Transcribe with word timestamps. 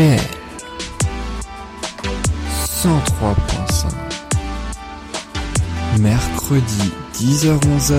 RDL 0.00 0.18
103.5 2.54 3.88
Mercredi 6.00 6.90
10h-11h 7.14 7.98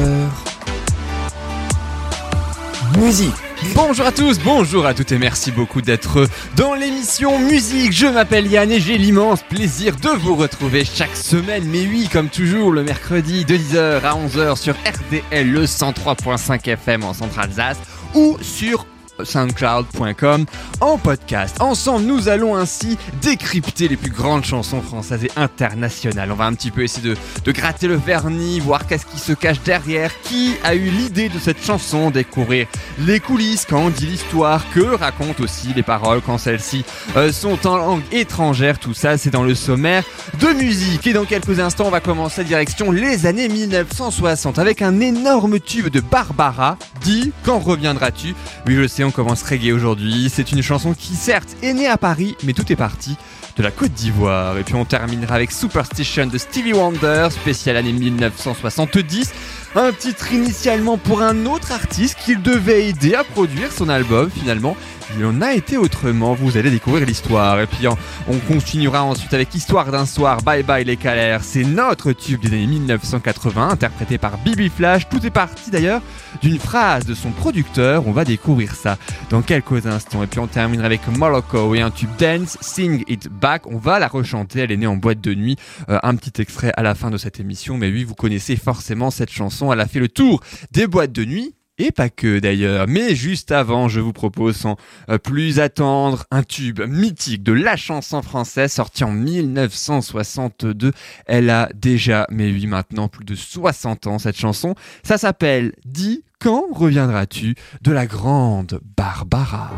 Musique. 2.97 3.35
Bonjour 3.75 4.07
à 4.07 4.11
tous, 4.11 4.39
bonjour 4.39 4.87
à 4.87 4.95
toutes 4.95 5.11
et 5.11 5.19
merci 5.19 5.51
beaucoup 5.51 5.83
d'être 5.83 6.27
dans 6.55 6.73
l'émission 6.73 7.37
Musique. 7.37 7.91
Je 7.91 8.07
m'appelle 8.07 8.47
Yann 8.47 8.71
et 8.71 8.79
j'ai 8.79 8.97
l'immense 8.97 9.43
plaisir 9.43 9.95
de 9.97 10.09
vous 10.09 10.35
retrouver 10.35 10.83
chaque 10.83 11.15
semaine, 11.15 11.65
mais 11.67 11.85
oui, 11.85 12.09
comme 12.11 12.29
toujours, 12.29 12.71
le 12.71 12.83
mercredi 12.83 13.45
de 13.45 13.55
10h 13.55 14.01
à 14.03 14.15
11h 14.15 14.57
sur 14.57 14.73
RDL, 14.73 15.51
le 15.51 15.65
103.5 15.65 16.67
FM 16.67 17.03
en 17.03 17.13
Centre-Alsace 17.13 17.77
ou 18.15 18.37
sur 18.41 18.87
soundcloud.com 19.23 20.45
en 20.79 20.97
podcast. 20.97 21.61
Ensemble, 21.61 22.05
nous 22.05 22.29
allons 22.29 22.55
ainsi 22.55 22.97
décrypter 23.21 23.87
les 23.87 23.97
plus 23.97 24.11
grandes 24.11 24.45
chansons 24.45 24.81
françaises 24.81 25.25
et 25.25 25.31
internationales. 25.35 26.31
On 26.31 26.35
va 26.35 26.45
un 26.45 26.53
petit 26.53 26.71
peu 26.71 26.83
essayer 26.83 27.09
de, 27.09 27.17
de 27.43 27.51
gratter 27.51 27.87
le 27.87 27.95
vernis, 27.95 28.59
voir 28.59 28.87
qu'est-ce 28.87 29.05
qui 29.05 29.19
se 29.19 29.33
cache 29.33 29.61
derrière, 29.61 30.11
qui 30.21 30.55
a 30.63 30.75
eu 30.75 30.89
l'idée 30.89 31.29
de 31.29 31.39
cette 31.39 31.63
chanson, 31.63 32.11
découvrir 32.11 32.67
les 32.99 33.19
coulisses 33.19 33.65
quand 33.69 33.79
on 33.79 33.89
dit 33.89 34.05
l'histoire, 34.05 34.63
que 34.73 34.95
racontent 34.95 35.43
aussi 35.43 35.73
les 35.75 35.83
paroles 35.83 36.21
quand 36.21 36.37
celles-ci 36.37 36.83
euh, 37.15 37.31
sont 37.31 37.67
en 37.67 37.77
langue 37.77 38.03
étrangère. 38.11 38.79
Tout 38.79 38.93
ça, 38.93 39.17
c'est 39.17 39.29
dans 39.29 39.43
le 39.43 39.55
sommaire 39.55 40.03
de 40.39 40.47
musique. 40.47 41.07
Et 41.07 41.13
dans 41.13 41.25
quelques 41.25 41.59
instants, 41.59 41.85
on 41.87 41.91
va 41.91 41.99
commencer 41.99 42.43
direction 42.43 42.91
les 42.91 43.25
années 43.25 43.49
1960 43.49 44.59
avec 44.59 44.81
un 44.81 44.99
énorme 44.99 45.59
tube 45.59 45.89
de 45.89 45.99
Barbara. 45.99 46.77
Dit, 47.01 47.31
quand 47.43 47.59
reviendras-tu? 47.59 48.35
Oui, 48.67 48.75
je 48.75 48.87
sais, 48.87 49.03
on 49.03 49.10
commence 49.11 49.43
reggae 49.43 49.71
aujourd'hui. 49.71 50.31
C'est 50.33 50.51
une 50.51 50.61
chanson 50.61 50.93
qui, 50.93 51.15
certes, 51.15 51.55
est 51.61 51.73
née 51.73 51.87
à 51.87 51.97
Paris, 51.97 52.35
mais 52.43 52.53
tout 52.53 52.71
est 52.71 52.75
parti 52.75 53.15
de 53.57 53.63
la 53.63 53.71
Côte 53.71 53.93
d'Ivoire. 53.93 54.57
Et 54.57 54.63
puis 54.63 54.75
on 54.75 54.85
terminera 54.85 55.35
avec 55.35 55.51
Superstition 55.51 56.27
de 56.27 56.37
Stevie 56.37 56.73
Wonder, 56.73 57.27
spécial 57.31 57.77
année 57.77 57.93
1970. 57.93 59.31
Un 59.75 59.91
titre 59.91 60.33
initialement 60.33 60.97
pour 60.97 61.21
un 61.21 61.45
autre 61.45 61.71
artiste 61.71 62.17
qu'il 62.23 62.41
devait 62.41 62.87
aider 62.87 63.15
à 63.15 63.23
produire 63.23 63.71
son 63.71 63.89
album 63.89 64.29
finalement. 64.29 64.75
Il 65.17 65.25
en 65.25 65.41
a 65.41 65.53
été 65.53 65.77
autrement, 65.77 66.33
vous 66.33 66.57
allez 66.57 66.71
découvrir 66.71 67.05
l'histoire. 67.05 67.59
Et 67.59 67.67
puis 67.67 67.87
on 67.87 68.37
continuera 68.47 69.03
ensuite 69.03 69.33
avec 69.33 69.53
Histoire 69.53 69.91
d'un 69.91 70.05
soir, 70.05 70.41
Bye 70.41 70.63
Bye 70.63 70.85
les 70.85 70.95
Calères. 70.95 71.43
C'est 71.43 71.63
notre 71.63 72.13
tube 72.13 72.41
des 72.41 72.47
années 72.47 72.67
1980, 72.67 73.69
interprété 73.69 74.17
par 74.17 74.37
Bibi 74.37 74.69
Flash. 74.69 75.09
Tout 75.09 75.25
est 75.25 75.31
parti 75.31 75.69
d'ailleurs 75.69 76.01
d'une 76.41 76.59
phrase 76.59 77.05
de 77.05 77.13
son 77.13 77.31
producteur. 77.31 78.07
On 78.07 78.11
va 78.11 78.23
découvrir 78.23 78.75
ça 78.75 78.97
dans 79.29 79.41
quelques 79.41 79.85
instants. 79.85 80.23
Et 80.23 80.27
puis 80.27 80.39
on 80.39 80.47
terminera 80.47 80.85
avec 80.85 81.07
Moloko 81.07 81.75
et 81.75 81.81
un 81.81 81.91
tube 81.91 82.15
dance, 82.17 82.57
Sing 82.61 83.03
It 83.07 83.27
Back. 83.27 83.67
On 83.67 83.77
va 83.77 83.99
la 83.99 84.07
rechanter, 84.07 84.61
elle 84.61 84.71
est 84.71 84.77
née 84.77 84.87
en 84.87 84.95
boîte 84.95 85.21
de 85.21 85.33
nuit. 85.33 85.57
Euh, 85.89 85.99
un 86.03 86.15
petit 86.15 86.41
extrait 86.41 86.71
à 86.77 86.83
la 86.83 86.95
fin 86.95 87.11
de 87.11 87.17
cette 87.17 87.39
émission. 87.39 87.77
Mais 87.77 87.89
oui, 87.89 88.03
vous 88.03 88.15
connaissez 88.15 88.55
forcément 88.55 89.11
cette 89.11 89.31
chanson. 89.31 89.73
Elle 89.73 89.81
a 89.81 89.87
fait 89.87 89.99
le 89.99 90.07
tour 90.07 90.41
des 90.71 90.87
boîtes 90.87 91.11
de 91.11 91.25
nuit 91.25 91.53
et 91.81 91.91
pas 91.91 92.09
que 92.09 92.39
d'ailleurs. 92.39 92.85
Mais 92.87 93.15
juste 93.15 93.51
avant, 93.51 93.87
je 93.87 93.99
vous 93.99 94.13
propose 94.13 94.55
sans 94.55 94.77
euh, 95.09 95.17
plus 95.17 95.59
attendre 95.59 96.25
un 96.29 96.43
tube 96.43 96.81
mythique 96.81 97.43
de 97.43 97.53
la 97.53 97.75
chanson 97.75 98.21
française 98.21 98.71
sorti 98.71 99.03
en 99.03 99.11
1962. 99.11 100.91
Elle 101.25 101.49
a 101.49 101.69
déjà, 101.73 102.27
mais 102.29 102.51
oui 102.51 102.67
maintenant, 102.67 103.07
plus 103.07 103.25
de 103.25 103.35
60 103.35 104.07
ans 104.07 104.19
cette 104.19 104.37
chanson. 104.37 104.75
Ça 105.03 105.17
s'appelle 105.17 105.73
Dis 105.85 106.23
quand 106.39 106.65
reviendras-tu 106.71 107.55
de 107.81 107.91
la 107.91 108.05
grande 108.05 108.79
Barbara. 108.97 109.71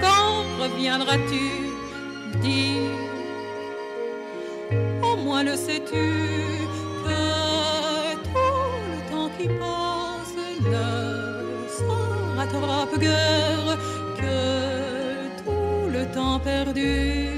Quand 0.00 0.62
reviendras-tu 0.62 1.40
Dis, 2.42 2.76
au 5.02 5.16
moins 5.16 5.42
le 5.42 5.56
sais-tu 5.56 6.87
le 9.48 9.58
temps 9.58 10.20
qui 10.24 10.62
passe 10.62 10.62
ne 10.62 11.68
se 11.68 12.36
rattrape 12.36 13.00
guère, 13.00 13.78
que 14.16 15.44
tout 15.44 15.90
le 15.92 16.04
temps 16.14 16.38
perdu 16.40 17.28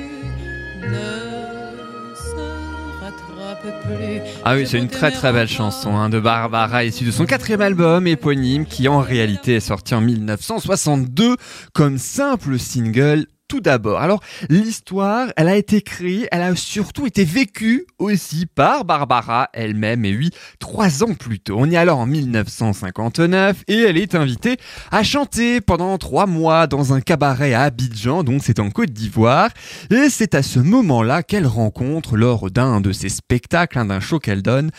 ne 0.83 2.15
se 2.15 3.01
rattrape 3.01 3.83
plus. 3.85 4.21
Ah 4.45 4.55
oui, 4.55 4.67
c'est 4.67 4.79
une 4.79 4.89
très 4.89 5.11
très 5.11 5.33
belle 5.33 5.49
chanson 5.49 5.97
hein, 5.97 6.09
de 6.09 6.21
Barbara 6.21 6.85
issue 6.85 7.05
de 7.05 7.11
son 7.11 7.27
quatrième 7.27 7.61
album 7.61 8.07
éponyme 8.07 8.67
qui 8.67 8.89
en 8.89 9.01
réalité 9.01 9.57
est 9.57 9.61
sorti 9.61 9.95
en 9.95 10.01
1962 10.01 11.37
comme 11.73 11.99
simple 11.99 12.59
single 12.59 13.27
tout 13.51 13.61
d'abord. 13.61 14.01
Alors, 14.01 14.21
l'histoire, 14.49 15.27
elle 15.37 15.49
a 15.49 15.57
été 15.57 15.83
créée, 15.83 16.29
elle 16.31 16.43
a 16.43 16.55
surtout 16.55 17.05
été 17.09 17.25
vécue 17.25 17.85
aussi 17.99 18.47
par 18.47 18.85
Barbara 18.85 19.51
elle-même, 19.53 20.05
et 20.05 20.17
oui, 20.17 20.31
trois 20.61 21.03
ans 21.03 21.15
plus 21.15 21.41
tôt. 21.41 21.57
On 21.59 21.69
est 21.69 21.77
alors 21.77 21.99
en 21.99 22.07
1959, 22.07 23.65
et 23.67 23.81
elle 23.81 23.97
est 23.97 24.15
invitée 24.15 24.57
à 24.93 25.03
chanter 25.03 25.61
pendant 25.61 25.99
trois 25.99 26.27
mois 26.27 26.69
dans 26.69 26.95
un 26.95 27.01
cabaret 27.01 27.53
à 27.53 27.63
Abidjan, 27.63 28.23
donc 28.23 28.43
c'est 28.45 28.61
en 28.61 28.71
Côte 28.71 28.93
d'Ivoire, 28.93 29.51
et 29.91 30.11
c'est 30.11 30.37
à 30.37 30.45
ce 30.45 30.61
moment-là 30.61 31.25
qu'elle 31.25 31.49
rencontre, 31.49 32.17
lors 32.17 32.53
d'un 32.53 32.81
de 32.81 32.93
ses 32.93 33.09
spectacles, 33.09 33.81
hein, 33.81 33.87
d'un 33.87 33.99
show 33.99 34.21
qu'elle 34.21 34.43
donne, 34.43 34.71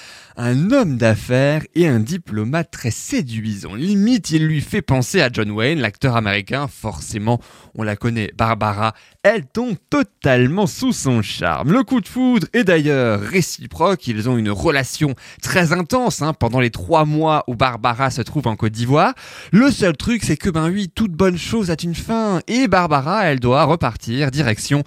un 0.44 0.72
homme 0.72 0.97
d'affaires 0.97 1.62
et 1.75 1.88
un 1.88 2.00
diplomate 2.00 2.72
très 2.72 2.90
séduisant. 2.90 3.75
Limite, 3.75 4.31
il 4.31 4.47
lui 4.47 4.59
fait 4.59 4.81
penser 4.81 5.22
à 5.22 5.29
John 5.31 5.52
Wayne, 5.52 5.79
l'acteur 5.79 6.16
américain, 6.16 6.68
forcément, 6.68 7.40
on 7.75 7.84
la 7.84 7.96
connaît, 7.96 8.31
Barbara, 8.35 8.96
elle 9.22 9.46
tombe 9.46 9.75
totalement 9.91 10.66
sous 10.66 10.94
son 10.94 11.22
charme. 11.22 11.72
Le 11.72 11.84
coup 11.84 12.01
de 12.01 12.07
foudre 12.07 12.47
est 12.53 12.63
d'ailleurs 12.63 13.19
réciproque, 13.19 14.07
ils 14.07 14.28
ont 14.30 14.38
une 14.38 14.50
relation 14.50 15.13
très 15.44 15.74
intense 15.74 16.24
hein, 16.24 16.34
pendant 16.34 16.59
les 16.59 16.72
trois 16.72 17.06
mois 17.06 17.44
où 17.46 17.53
Barbara 17.56 18.09
se 18.09 18.24
trouve 18.24 18.47
en 18.47 18.56
Côte 18.56 18.72
d'Ivoire. 18.72 19.13
Le 19.51 19.69
seul 19.69 19.96
truc, 19.96 20.24
c'est 20.24 20.38
que 20.38 20.50
ben 20.50 20.72
oui, 20.72 20.90
toute 20.90 21.12
bonne 21.12 21.38
chose 21.38 21.69
a 21.69 21.75
une 21.84 21.94
fin, 21.94 22.41
et 22.47 22.68
Barbara, 22.68 23.25
elle 23.25 23.40
doit 23.40 23.66
repartir 23.66 24.31
direction 24.31 24.84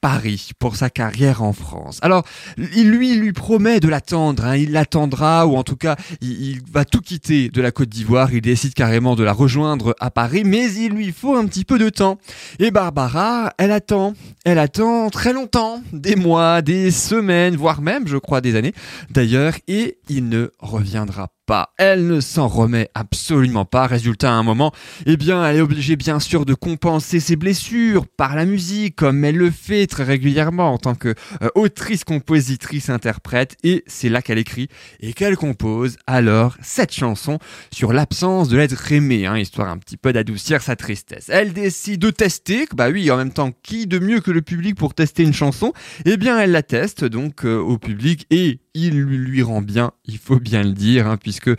Paris 0.00 0.50
pour 0.58 0.74
sa 0.74 0.90
carrière 0.90 1.44
en 1.44 1.52
France. 1.52 2.00
Alors, 2.02 2.24
il 2.58 2.90
lui, 2.90 3.14
lui 3.14 3.32
promet 3.32 3.78
de 3.78 3.88
l'attendre, 3.88 4.44
hein, 4.44 4.56
il 4.56 4.72
ou 4.96 5.56
en 5.56 5.62
tout 5.62 5.76
cas, 5.76 5.96
il, 6.20 6.50
il 6.50 6.60
va 6.70 6.84
tout 6.84 7.00
quitter 7.00 7.48
de 7.48 7.60
la 7.60 7.70
Côte 7.70 7.88
d'Ivoire, 7.88 8.32
il 8.32 8.40
décide 8.40 8.74
carrément 8.74 9.14
de 9.14 9.24
la 9.24 9.32
rejoindre 9.32 9.94
à 10.00 10.10
Paris, 10.10 10.42
mais 10.44 10.72
il 10.72 10.92
lui 10.92 11.12
faut 11.12 11.36
un 11.36 11.46
petit 11.46 11.64
peu 11.64 11.78
de 11.78 11.88
temps. 11.88 12.18
Et 12.58 12.70
Barbara, 12.70 13.52
elle 13.58 13.72
attend, 13.72 14.14
elle 14.44 14.58
attend 14.58 15.10
très 15.10 15.32
longtemps, 15.32 15.82
des 15.92 16.16
mois, 16.16 16.62
des 16.62 16.90
semaines, 16.90 17.56
voire 17.56 17.82
même, 17.82 18.08
je 18.08 18.16
crois, 18.16 18.40
des 18.40 18.56
années. 18.56 18.72
D'ailleurs, 19.10 19.54
et 19.68 19.98
il 20.08 20.28
ne 20.28 20.50
reviendra 20.60 21.28
pas. 21.46 21.72
Elle 21.78 22.06
ne 22.06 22.20
s'en 22.20 22.48
remet 22.48 22.90
absolument 22.94 23.64
pas. 23.64 23.86
Résultat, 23.86 24.30
à 24.30 24.34
un 24.34 24.42
moment, 24.42 24.72
eh 25.06 25.16
bien, 25.16 25.46
elle 25.46 25.56
est 25.56 25.60
obligée 25.60 25.96
bien 25.96 26.20
sûr 26.20 26.44
de 26.44 26.54
compenser 26.54 27.20
ses 27.20 27.36
blessures 27.36 28.06
par 28.06 28.34
la 28.34 28.44
musique, 28.44 28.96
comme 28.96 29.24
elle 29.24 29.36
le 29.36 29.50
fait 29.50 29.86
très 29.86 30.02
régulièrement 30.02 30.72
en 30.72 30.78
tant 30.78 30.94
que 30.94 31.14
euh, 31.42 31.48
autrice, 31.54 32.04
compositrice, 32.04 32.90
interprète. 32.90 33.56
Et 33.62 33.84
c'est 33.86 34.08
là 34.08 34.22
qu'elle 34.22 34.38
écrit 34.38 34.68
et 35.00 35.12
qu'elle 35.12 35.36
compose 35.36 35.96
alors 36.06 36.56
cette 36.60 36.92
chanson 36.92 37.38
sur 37.72 37.92
l'absence 37.92 38.48
de 38.48 38.56
l'être 38.56 38.92
aimé, 38.92 39.26
hein, 39.26 39.38
histoire 39.38 39.68
un 39.68 39.78
petit 39.78 39.96
peu 39.96 40.12
d'adoucir 40.12 40.62
sa 40.62 40.76
tristesse. 40.76 41.26
Elle 41.28 41.52
décide 41.52 42.00
de 42.00 42.10
tester, 42.10 42.66
bah 42.74 42.88
oui, 42.90 43.10
en 43.10 43.16
même 43.16 43.32
temps, 43.32 43.52
qui 43.62 43.86
de 43.86 43.98
mieux 43.98 44.20
que 44.20 44.30
le 44.32 44.42
public 44.42 44.76
pour 44.76 44.94
tester 44.94 45.22
une 45.22 45.32
chanson? 45.32 45.72
Eh 46.04 46.16
bien, 46.16 46.38
elle 46.38 46.50
la 46.50 46.62
teste 46.62 47.04
donc 47.04 47.44
euh, 47.44 47.58
au 47.58 47.78
public 47.78 48.26
et 48.30 48.60
il 48.76 49.00
lui 49.00 49.42
rend 49.42 49.62
bien, 49.62 49.92
il 50.04 50.18
faut 50.18 50.38
bien 50.38 50.62
le 50.62 50.72
dire, 50.72 51.06
hein, 51.06 51.16
puisque 51.16 51.48
euh, 51.48 51.54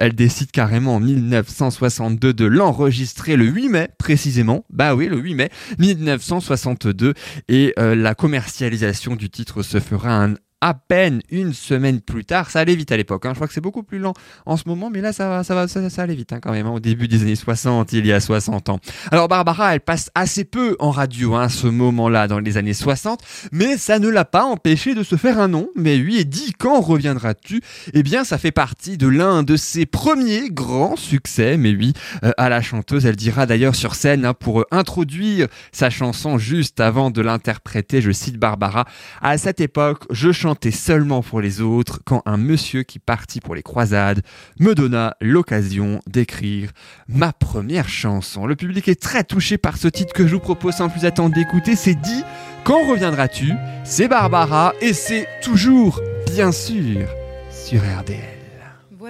elle 0.00 0.14
décide 0.14 0.50
carrément 0.50 0.96
en 0.96 1.00
1962 1.00 2.32
de 2.32 2.44
l'enregistrer 2.44 3.36
le 3.36 3.44
8 3.44 3.68
mai 3.68 3.88
précisément. 3.98 4.64
Bah 4.70 4.94
oui, 4.94 5.08
le 5.08 5.18
8 5.18 5.34
mai 5.34 5.50
1962 5.78 7.14
et 7.48 7.74
euh, 7.78 7.94
la 7.94 8.14
commercialisation 8.14 9.16
du 9.16 9.30
titre 9.30 9.62
se 9.62 9.80
fera 9.80 10.24
un 10.24 10.34
à 10.62 10.74
peine 10.74 11.20
une 11.30 11.52
semaine 11.52 12.00
plus 12.00 12.24
tard. 12.24 12.48
Ça 12.48 12.60
allait 12.60 12.76
vite 12.76 12.92
à 12.92 12.96
l'époque. 12.96 13.26
Hein. 13.26 13.30
Je 13.30 13.34
crois 13.34 13.48
que 13.48 13.52
c'est 13.52 13.60
beaucoup 13.60 13.82
plus 13.82 13.98
lent 13.98 14.14
en 14.46 14.56
ce 14.56 14.62
moment, 14.66 14.90
mais 14.90 15.00
là, 15.00 15.12
ça 15.12 15.28
va, 15.28 15.44
ça 15.44 15.56
va, 15.56 15.66
ça, 15.66 15.80
allait 16.02 16.14
vite 16.14 16.32
hein, 16.32 16.38
quand 16.40 16.52
même. 16.52 16.66
hein, 16.66 16.70
au 16.70 16.80
début 16.80 17.08
des 17.08 17.22
années 17.22 17.34
60, 17.36 17.92
il 17.92 18.06
y 18.06 18.12
a 18.12 18.20
60 18.20 18.68
ans. 18.68 18.78
Alors 19.10 19.26
Barbara, 19.26 19.74
elle 19.74 19.80
passe 19.80 20.10
assez 20.14 20.44
peu 20.44 20.76
en 20.78 20.92
radio 20.92 21.34
à 21.34 21.48
ce 21.48 21.66
moment-là, 21.66 22.28
dans 22.28 22.38
les 22.38 22.56
années 22.56 22.74
60, 22.74 23.20
mais 23.50 23.76
ça 23.76 23.98
ne 23.98 24.08
l'a 24.08 24.24
pas 24.24 24.44
empêché 24.44 24.94
de 24.94 25.02
se 25.02 25.16
faire 25.16 25.40
un 25.40 25.48
nom. 25.48 25.68
Mais 25.74 25.96
oui, 25.96 26.18
et 26.18 26.24
dit 26.24 26.52
quand 26.56 26.80
reviendras-tu? 26.80 27.60
Eh 27.92 28.04
bien, 28.04 28.22
ça 28.22 28.38
fait 28.38 28.52
partie 28.52 28.96
de 28.96 29.08
l'un 29.08 29.42
de 29.42 29.56
ses 29.56 29.84
premiers 29.84 30.48
grands 30.48 30.96
succès. 30.96 31.56
Mais 31.56 31.74
oui, 31.74 31.92
euh, 32.22 32.30
à 32.36 32.48
la 32.48 32.62
chanteuse, 32.62 33.04
elle 33.04 33.16
dira 33.16 33.46
d'ailleurs 33.46 33.74
sur 33.74 33.96
scène 33.96 34.32
pour 34.38 34.60
euh, 34.60 34.64
introduire 34.70 35.48
sa 35.72 35.90
chanson 35.90 36.38
juste 36.38 36.78
avant 36.78 37.10
de 37.10 37.20
l'interpréter. 37.20 38.00
Je 38.00 38.12
cite 38.12 38.36
Barbara. 38.36 38.84
À 39.20 39.36
cette 39.38 39.60
époque, 39.60 40.04
je 40.10 40.30
chante 40.30 40.51
chanter 40.52 40.70
seulement 40.70 41.22
pour 41.22 41.40
les 41.40 41.62
autres 41.62 42.00
quand 42.04 42.20
un 42.26 42.36
monsieur 42.36 42.82
qui 42.82 42.98
partit 42.98 43.40
pour 43.40 43.54
les 43.54 43.62
croisades 43.62 44.20
me 44.58 44.74
donna 44.74 45.16
l'occasion 45.22 46.00
d'écrire 46.06 46.72
ma 47.08 47.32
première 47.32 47.88
chanson. 47.88 48.44
Le 48.44 48.54
public 48.54 48.86
est 48.86 49.00
très 49.00 49.24
touché 49.24 49.56
par 49.56 49.78
ce 49.78 49.88
titre 49.88 50.12
que 50.12 50.26
je 50.26 50.34
vous 50.34 50.40
propose 50.40 50.74
sans 50.74 50.90
plus 50.90 51.06
attendre 51.06 51.34
d'écouter. 51.34 51.74
C'est 51.74 51.94
dit, 51.94 52.22
quand 52.64 52.86
reviendras-tu? 52.86 53.54
C'est 53.84 54.08
Barbara 54.08 54.74
et 54.82 54.92
c'est 54.92 55.26
toujours, 55.42 56.02
bien 56.26 56.52
sûr, 56.52 57.08
sur 57.50 57.80
RDL. 57.80 58.31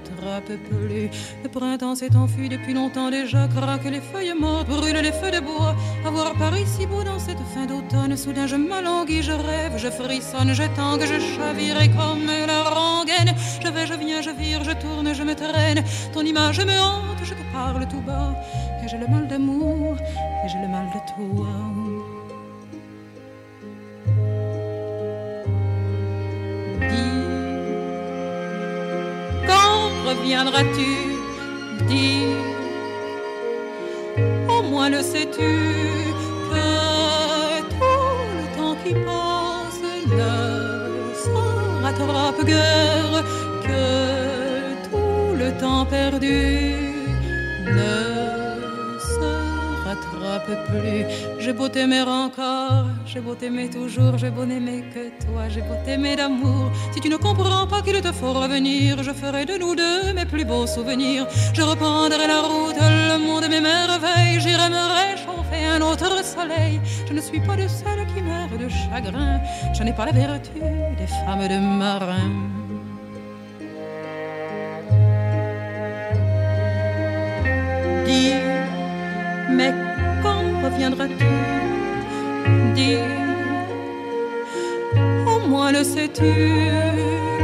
plus. 0.00 1.10
Le 1.42 1.48
printemps 1.48 1.94
s'est 1.94 2.14
enfui 2.16 2.48
depuis 2.48 2.74
longtemps 2.74 3.10
déjà, 3.10 3.48
craque 3.48 3.84
les 3.84 4.00
feuilles 4.00 4.34
mortes, 4.38 4.68
brûle 4.68 4.96
les 4.96 5.12
feux 5.12 5.30
de 5.30 5.40
bois. 5.40 5.74
Avoir 6.06 6.32
Paris 6.34 6.66
si 6.66 6.86
beau 6.86 7.02
dans 7.02 7.18
cette 7.18 7.40
fin 7.54 7.66
d'automne, 7.66 8.16
soudain 8.16 8.46
je 8.46 8.56
m'alanguis, 8.56 9.22
je 9.22 9.32
rêve, 9.32 9.76
je 9.76 9.88
frissonne, 9.88 10.52
je 10.52 10.64
tangue, 10.76 11.02
je 11.02 11.18
chavire 11.34 11.78
comme 11.96 12.26
la 12.46 12.62
rengaine. 12.62 13.34
Je 13.62 13.68
vais, 13.68 13.86
je 13.86 13.94
viens, 13.94 14.22
je 14.22 14.30
vire, 14.30 14.64
je 14.64 14.72
tourne, 14.72 15.12
je 15.14 15.22
me 15.22 15.34
traîne. 15.34 15.82
Ton 16.12 16.22
image 16.22 16.60
me 16.60 16.78
hante, 16.80 17.18
je 17.22 17.34
te 17.34 17.52
parle 17.52 17.86
tout 17.88 18.00
bas. 18.00 18.34
Et 18.84 18.88
j'ai 18.88 18.98
le 18.98 19.06
mal 19.08 19.26
d'amour, 19.26 19.96
et 20.44 20.48
j'ai 20.48 20.60
le 20.60 20.68
mal 20.68 20.86
de 20.86 21.00
toi. 21.12 21.87
Reviendras-tu 30.08 30.90
Dis, 31.86 32.26
au 34.48 34.62
moins 34.62 34.90
le 34.90 35.00
sais-tu 35.02 35.52
que 36.50 36.66
tout 37.72 38.24
le 38.38 38.46
temps 38.56 38.76
qui 38.82 38.92
passe 39.06 39.82
ne 40.18 40.34
se 41.22 41.36
rattrape 41.82 42.44
guère, 42.44 43.16
que 43.66 43.84
tout 44.90 45.36
le 45.42 45.48
temps 45.60 45.84
perdu 45.86 46.40
ne 47.66 48.18
plus. 50.66 51.04
J'ai 51.38 51.52
beau 51.52 51.68
t'aimer 51.68 52.02
encore, 52.02 52.86
j'ai 53.08 53.20
beau 53.20 53.34
t'aimer 53.34 53.70
toujours, 53.70 54.18
j'ai 54.18 54.30
beau 54.30 54.44
n'aimer 54.44 54.84
que 54.92 55.08
toi, 55.24 55.48
j'ai 55.48 55.62
beau 55.62 55.74
t'aimer 55.84 56.14
d'amour. 56.16 56.70
Si 56.92 57.00
tu 57.00 57.08
ne 57.08 57.16
comprends 57.16 57.66
pas 57.66 57.80
qu'il 57.80 57.98
te 58.00 58.12
faut 58.12 58.32
revenir, 58.32 59.02
je 59.02 59.12
ferai 59.12 59.46
de 59.46 59.56
nous 59.56 59.74
deux 59.74 60.12
mes 60.14 60.26
plus 60.26 60.44
beaux 60.44 60.66
souvenirs. 60.66 61.26
Je 61.54 61.62
reprendrai 61.62 62.26
la 62.26 62.42
route, 62.42 62.76
le 62.78 63.18
monde 63.18 63.48
mes 63.48 63.60
merveilles, 63.60 64.40
j'irai 64.40 64.68
me 64.68 64.84
réchauffer 65.00 65.64
un 65.74 65.80
autre 65.80 66.22
soleil. 66.22 66.80
Je 67.08 67.14
ne 67.14 67.20
suis 67.20 67.40
pas 67.40 67.56
de 67.56 67.66
celles 67.66 68.06
qui 68.14 68.20
meurent 68.20 68.58
de 68.58 68.68
chagrin, 68.68 69.40
je 69.72 69.82
n'ai 69.82 69.94
pas 69.94 70.04
la 70.04 70.12
vertu 70.12 70.60
des 70.98 71.06
femmes 71.06 71.48
de 71.48 71.58
marin. 71.78 72.30
Dis, 78.04 78.34
mais 79.50 79.72
reviendras-tu? 80.62 81.77
Au 85.26 85.48
moins 85.48 85.72
le 85.72 85.82
sais-tu 85.82 86.32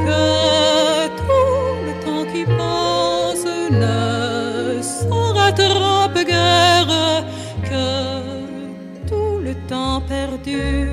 que 0.06 1.06
tout 1.18 1.74
le 1.86 1.92
temps 2.04 2.24
qui 2.32 2.44
passe 2.44 3.46
ne 3.70 4.80
s'en 4.80 5.32
rattrape 5.32 6.24
guère, 6.24 7.24
que 7.64 9.08
tout 9.08 9.38
le 9.42 9.54
temps 9.68 10.00
perdu 10.02 10.88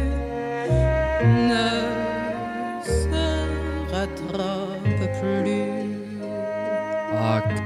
ne 1.23 1.90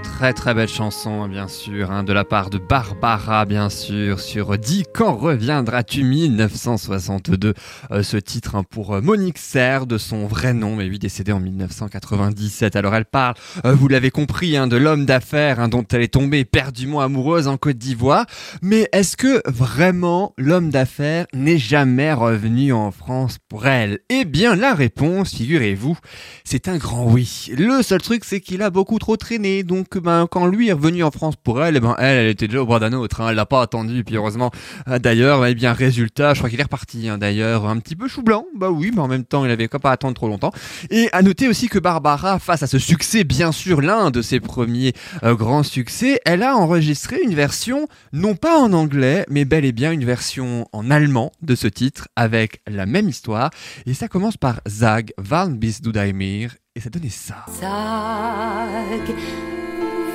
Très 0.03 0.33
très 0.33 0.53
belle 0.53 0.69
chanson, 0.69 1.23
hein, 1.23 1.27
bien 1.27 1.47
sûr, 1.49 1.91
hein, 1.91 2.03
de 2.03 2.13
la 2.13 2.23
part 2.23 2.49
de 2.49 2.57
Barbara, 2.57 3.45
bien 3.45 3.69
sûr, 3.69 4.19
sur 4.19 4.57
Dis 4.57 4.83
quand 4.93 5.15
reviendras-tu 5.15 6.03
1962. 6.03 7.53
Euh, 7.91 8.01
ce 8.01 8.15
titre 8.17 8.55
hein, 8.55 8.63
pour 8.63 8.93
euh, 8.93 9.01
Monique 9.01 9.37
Serre, 9.37 9.85
de 9.85 9.97
son 9.97 10.25
vrai 10.25 10.53
nom, 10.53 10.77
mais 10.77 10.85
lui 10.85 10.99
décédé 10.99 11.33
en 11.33 11.39
1997. 11.39 12.77
Alors 12.77 12.95
elle 12.95 13.05
parle, 13.05 13.35
euh, 13.65 13.73
vous 13.73 13.89
l'avez 13.89 14.09
compris, 14.09 14.53
de 14.53 14.77
l'homme 14.77 15.05
d'affaires 15.05 15.67
dont 15.67 15.85
elle 15.91 16.01
est 16.01 16.13
tombée 16.13 16.39
éperdument 16.39 17.01
amoureuse 17.01 17.47
en 17.47 17.57
Côte 17.57 17.77
d'Ivoire. 17.77 18.25
Mais 18.61 18.87
est-ce 18.93 19.17
que 19.17 19.41
vraiment 19.49 20.33
l'homme 20.37 20.69
d'affaires 20.69 21.25
n'est 21.33 21.57
jamais 21.57 22.13
revenu 22.13 22.71
en 22.71 22.91
France 22.91 23.37
pour 23.49 23.67
elle? 23.67 23.99
Eh 24.09 24.23
bien 24.23 24.55
la 24.55 24.73
réponse, 24.73 25.35
figurez-vous, 25.35 25.97
c'est 26.45 26.69
un 26.69 26.77
grand 26.77 27.05
oui. 27.05 27.51
Le 27.57 27.81
seul 27.83 28.01
truc, 28.01 28.23
c'est 28.23 28.39
qu'il 28.39 28.61
a 28.61 28.69
beaucoup 28.69 28.97
trop 28.97 29.17
traîné 29.17 29.44
donc, 29.63 29.97
ben, 29.97 30.27
quand 30.29 30.45
lui 30.47 30.69
est 30.69 30.73
revenu 30.73 31.03
en 31.03 31.11
France 31.11 31.35
pour 31.35 31.63
elle, 31.63 31.77
eh 31.77 31.79
ben, 31.79 31.95
elle, 31.99 32.17
elle 32.17 32.27
était 32.27 32.47
déjà 32.47 32.61
au 32.61 32.65
bord 32.65 32.79
d'un 32.79 32.93
autre. 32.93 33.21
Hein. 33.21 33.29
Elle 33.29 33.35
l'a 33.35 33.45
pas 33.45 33.61
attendu. 33.61 34.03
Puis 34.03 34.15
heureusement, 34.15 34.51
euh, 34.87 34.99
d'ailleurs, 34.99 35.45
eh 35.45 35.55
bien, 35.55 35.73
résultat, 35.73 36.33
je 36.33 36.39
crois 36.39 36.49
qu'il 36.49 36.59
est 36.59 36.63
reparti. 36.63 37.09
Hein, 37.09 37.17
d'ailleurs, 37.17 37.67
un 37.67 37.77
petit 37.79 37.95
peu 37.95 38.07
chou 38.07 38.21
blanc. 38.21 38.45
Bah 38.55 38.69
oui, 38.69 38.91
mais 38.93 39.01
en 39.01 39.07
même 39.07 39.25
temps, 39.25 39.45
il 39.45 39.51
avait 39.51 39.67
pas 39.67 39.89
à 39.89 39.93
attendre 39.93 40.13
trop 40.13 40.27
longtemps. 40.27 40.51
Et 40.89 41.09
à 41.11 41.21
noter 41.21 41.47
aussi 41.47 41.67
que 41.67 41.79
Barbara, 41.79 42.39
face 42.39 42.63
à 42.63 42.67
ce 42.67 42.79
succès, 42.79 43.23
bien 43.23 43.51
sûr, 43.51 43.81
l'un 43.81 44.11
de 44.11 44.21
ses 44.21 44.39
premiers 44.39 44.93
euh, 45.23 45.35
grands 45.35 45.63
succès, 45.63 46.19
elle 46.25 46.43
a 46.43 46.55
enregistré 46.55 47.19
une 47.23 47.35
version, 47.35 47.87
non 48.13 48.35
pas 48.35 48.57
en 48.59 48.73
anglais, 48.73 49.25
mais 49.29 49.45
bel 49.45 49.65
et 49.65 49.71
bien 49.71 49.91
une 49.91 50.05
version 50.05 50.67
en 50.71 50.89
allemand 50.91 51.31
de 51.41 51.55
ce 51.55 51.67
titre, 51.67 52.07
avec 52.15 52.61
la 52.67 52.85
même 52.85 53.09
histoire. 53.09 53.49
Et 53.85 53.93
ça 53.93 54.07
commence 54.07 54.37
par 54.37 54.61
Zag, 54.67 55.11
Van 55.17 55.49
bis 55.49 55.81
du 55.81 55.91
Daimir, 55.91 56.55
ça 56.81 56.89
donnait 56.89 57.09
ça. 57.09 57.45
Sag, 57.61 59.15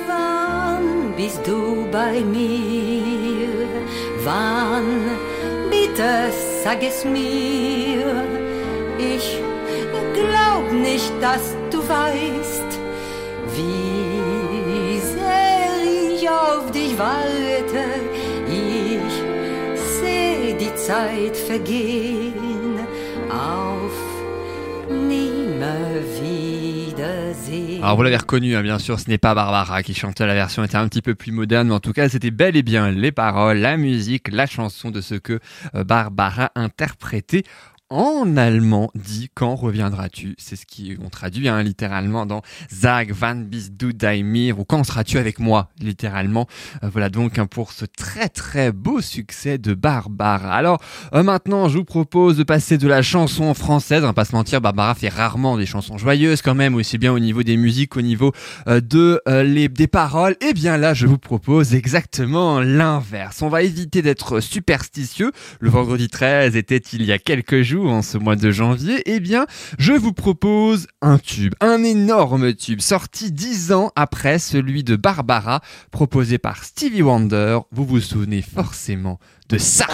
wann 0.07 1.11
bist 1.17 1.41
du 1.43 1.89
bei 1.91 2.21
mir? 2.21 3.65
Wann, 4.23 4.85
bitte 5.71 6.31
sag 6.63 6.83
es 6.83 7.03
mir. 7.03 8.25
Ich 8.99 9.39
glaub 10.13 10.71
nicht, 10.71 11.11
dass 11.19 11.55
du 11.71 11.79
weißt, 11.79 12.71
wie 13.55 14.99
sehr 14.99 16.13
ich 16.13 16.29
auf 16.29 16.69
dich 16.69 16.95
warte. 16.95 17.85
Ich 18.47 19.13
seh 19.99 20.53
die 20.59 20.75
Zeit 20.75 21.35
vergehen 21.35 22.79
auf 23.31 24.11
Alors 27.81 27.95
vous 27.95 28.03
l'avez 28.03 28.17
reconnu, 28.17 28.55
hein, 28.55 28.61
bien 28.61 28.79
sûr, 28.79 28.99
ce 28.99 29.09
n'est 29.09 29.17
pas 29.17 29.33
Barbara 29.33 29.83
qui 29.83 29.93
chantait, 29.93 30.25
la 30.25 30.33
version 30.33 30.63
était 30.63 30.77
un 30.77 30.87
petit 30.87 31.01
peu 31.01 31.15
plus 31.15 31.31
moderne, 31.31 31.67
mais 31.67 31.73
en 31.73 31.79
tout 31.79 31.93
cas 31.93 32.07
c'était 32.07 32.31
bel 32.31 32.55
et 32.55 32.63
bien 32.63 32.91
les 32.91 33.11
paroles, 33.11 33.57
la 33.57 33.77
musique, 33.77 34.31
la 34.31 34.45
chanson 34.45 34.91
de 34.91 35.01
ce 35.01 35.15
que 35.15 35.39
euh, 35.75 35.83
Barbara 35.83 36.51
interprétait 36.55 37.43
en 37.91 38.37
allemand 38.37 38.89
dit 38.95 39.29
quand 39.35 39.55
reviendras-tu? 39.55 40.33
C'est 40.37 40.55
ce 40.55 40.65
qui 40.65 40.97
on 41.03 41.09
traduit 41.09 41.49
hein, 41.49 41.61
littéralement 41.61 42.25
dans 42.25 42.41
Zag 42.73 43.11
van 43.11 43.35
bis 43.35 43.71
du 43.71 43.93
Daimir 43.93 44.59
ou 44.59 44.65
quand 44.65 44.83
seras-tu 44.83 45.17
avec 45.17 45.39
moi? 45.39 45.69
littéralement. 45.81 46.47
Euh, 46.83 46.89
voilà 46.91 47.09
donc 47.09 47.37
hein, 47.37 47.47
pour 47.47 47.73
ce 47.73 47.85
très 47.85 48.29
très 48.29 48.71
beau 48.71 49.01
succès 49.01 49.57
de 49.57 49.73
Barbara. 49.73 50.53
Alors 50.53 50.81
euh, 51.13 51.21
maintenant 51.21 51.67
je 51.67 51.79
vous 51.79 51.83
propose 51.83 52.37
de 52.37 52.43
passer 52.43 52.77
de 52.77 52.87
la 52.87 53.01
chanson 53.01 53.53
française, 53.53 54.03
on 54.03 54.07
va 54.07 54.13
pas 54.13 54.25
se 54.25 54.35
mentir, 54.35 54.61
Barbara 54.61 54.95
fait 54.95 55.09
rarement 55.09 55.57
des 55.57 55.65
chansons 55.65 55.97
joyeuses 55.97 56.41
quand 56.41 56.55
même, 56.55 56.75
aussi 56.75 56.97
bien 56.97 57.11
au 57.11 57.19
niveau 57.19 57.43
des 57.43 57.57
musiques 57.57 57.91
qu'au 57.91 58.01
niveau 58.01 58.31
euh, 58.67 58.79
de 58.79 59.21
les 59.27 59.67
des 59.67 59.87
paroles. 59.87 60.33
Et 60.39 60.47
eh 60.49 60.53
bien 60.53 60.77
là 60.77 60.93
je 60.93 61.07
vous 61.07 61.17
propose 61.17 61.75
exactement 61.75 62.61
l'inverse. 62.61 63.41
On 63.41 63.49
va 63.49 63.63
éviter 63.63 64.01
d'être 64.01 64.39
superstitieux. 64.39 65.31
Le 65.59 65.69
vendredi 65.69 66.07
13 66.07 66.55
était 66.55 66.77
il 66.77 67.03
y 67.03 67.11
a 67.11 67.17
quelques 67.17 67.61
jours 67.61 67.80
en 67.89 68.01
ce 68.01 68.17
mois 68.17 68.35
de 68.35 68.51
janvier, 68.51 69.01
eh 69.05 69.19
bien, 69.19 69.45
je 69.77 69.93
vous 69.93 70.13
propose 70.13 70.87
un 71.01 71.17
tube, 71.17 71.53
un 71.59 71.83
énorme 71.83 72.53
tube, 72.53 72.81
sorti 72.81 73.31
dix 73.31 73.71
ans 73.71 73.91
après 73.95 74.39
celui 74.39 74.83
de 74.83 74.95
Barbara, 74.95 75.61
proposé 75.91 76.37
par 76.37 76.63
Stevie 76.63 77.01
Wonder. 77.01 77.59
Vous 77.71 77.85
vous 77.85 78.01
souvenez 78.01 78.41
forcément 78.41 79.19
de 79.49 79.57
ça. 79.57 79.87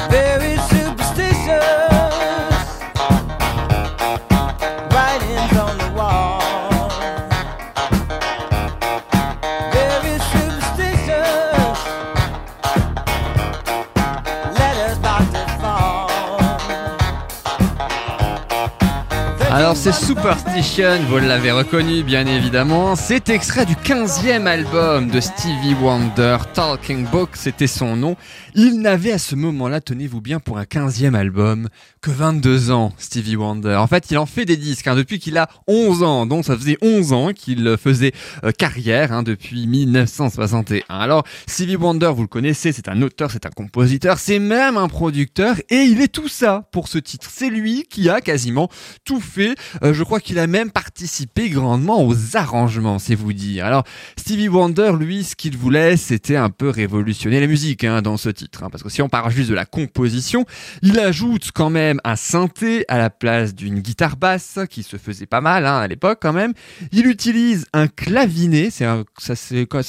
Alors 19.49 19.77
c'est 19.77 19.93
Superstition, 19.93 20.99
vous 21.07 21.19
l'avez 21.19 21.53
reconnu 21.53 22.03
bien 22.03 22.27
évidemment. 22.27 22.97
C'est 22.97 23.29
extrait 23.29 23.65
du 23.65 23.75
15e 23.75 24.45
album 24.45 25.09
de 25.09 25.21
Stevie 25.21 25.73
Wonder, 25.81 26.37
Talking 26.53 27.05
Book, 27.07 27.29
c'était 27.35 27.65
son 27.65 27.95
nom. 27.95 28.17
Il 28.55 28.81
n'avait 28.81 29.13
à 29.13 29.19
ce 29.19 29.35
moment-là, 29.35 29.79
tenez-vous 29.79 30.19
bien, 30.19 30.39
pour 30.39 30.57
un 30.57 30.63
15e 30.63 31.15
album, 31.15 31.69
que 32.01 32.11
22 32.11 32.71
ans, 32.71 32.91
Stevie 32.97 33.37
Wonder. 33.37 33.75
En 33.75 33.87
fait, 33.87 34.11
il 34.11 34.17
en 34.17 34.25
fait 34.25 34.43
des 34.43 34.57
disques 34.57 34.87
hein, 34.87 34.95
depuis 34.95 35.17
qu'il 35.17 35.37
a 35.37 35.47
11 35.67 36.03
ans, 36.03 36.25
donc 36.25 36.43
ça 36.43 36.57
faisait 36.57 36.77
11 36.81 37.13
ans 37.13 37.31
qu'il 37.33 37.77
faisait 37.77 38.11
euh, 38.43 38.51
carrière 38.51 39.13
hein, 39.13 39.23
depuis 39.23 39.65
1961. 39.67 40.83
Alors, 40.89 41.23
Stevie 41.45 41.77
Wonder, 41.77 42.11
vous 42.13 42.23
le 42.23 42.27
connaissez, 42.27 42.73
c'est 42.73 42.89
un 42.89 43.01
auteur, 43.01 43.31
c'est 43.31 43.45
un 43.45 43.51
compositeur, 43.51 44.19
c'est 44.19 44.39
même 44.39 44.75
un 44.75 44.89
producteur, 44.89 45.55
et 45.69 45.83
il 45.83 46.01
est 46.01 46.11
tout 46.11 46.27
ça 46.27 46.67
pour 46.71 46.89
ce 46.89 46.97
titre. 46.97 47.29
C'est 47.31 47.49
lui 47.49 47.85
qui 47.89 48.09
a 48.09 48.19
quasiment 48.19 48.69
tout 49.05 49.21
fait 49.21 49.46
euh, 49.83 49.93
je 49.93 50.03
crois 50.03 50.19
qu'il 50.19 50.39
a 50.39 50.47
même 50.47 50.71
participé 50.71 51.49
grandement 51.49 52.05
aux 52.05 52.35
arrangements, 52.35 52.99
c'est 52.99 53.15
vous 53.15 53.33
dire. 53.33 53.65
Alors, 53.65 53.83
Stevie 54.17 54.49
Wonder, 54.49 54.93
lui, 54.99 55.23
ce 55.23 55.35
qu'il 55.35 55.57
voulait, 55.57 55.97
c'était 55.97 56.35
un 56.35 56.49
peu 56.49 56.69
révolutionner 56.69 57.39
la 57.39 57.47
musique 57.47 57.83
hein, 57.83 58.01
dans 58.01 58.17
ce 58.17 58.29
titre. 58.29 58.63
Hein, 58.63 58.69
parce 58.71 58.83
que 58.83 58.89
si 58.89 59.01
on 59.01 59.09
parle 59.09 59.31
juste 59.31 59.49
de 59.49 59.55
la 59.55 59.65
composition, 59.65 60.45
il 60.81 60.99
ajoute 60.99 61.51
quand 61.53 61.69
même 61.69 61.99
un 62.03 62.15
synthé 62.15 62.85
à 62.87 62.97
la 62.97 63.09
place 63.09 63.53
d'une 63.55 63.79
guitare 63.79 64.17
basse, 64.17 64.59
qui 64.69 64.83
se 64.83 64.97
faisait 64.97 65.25
pas 65.25 65.41
mal 65.41 65.65
hein, 65.65 65.77
à 65.77 65.87
l'époque 65.87 66.19
quand 66.21 66.33
même. 66.33 66.53
Il 66.91 67.07
utilise 67.07 67.65
un 67.73 67.87
clavinet, 67.87 68.69
ça, 68.69 69.03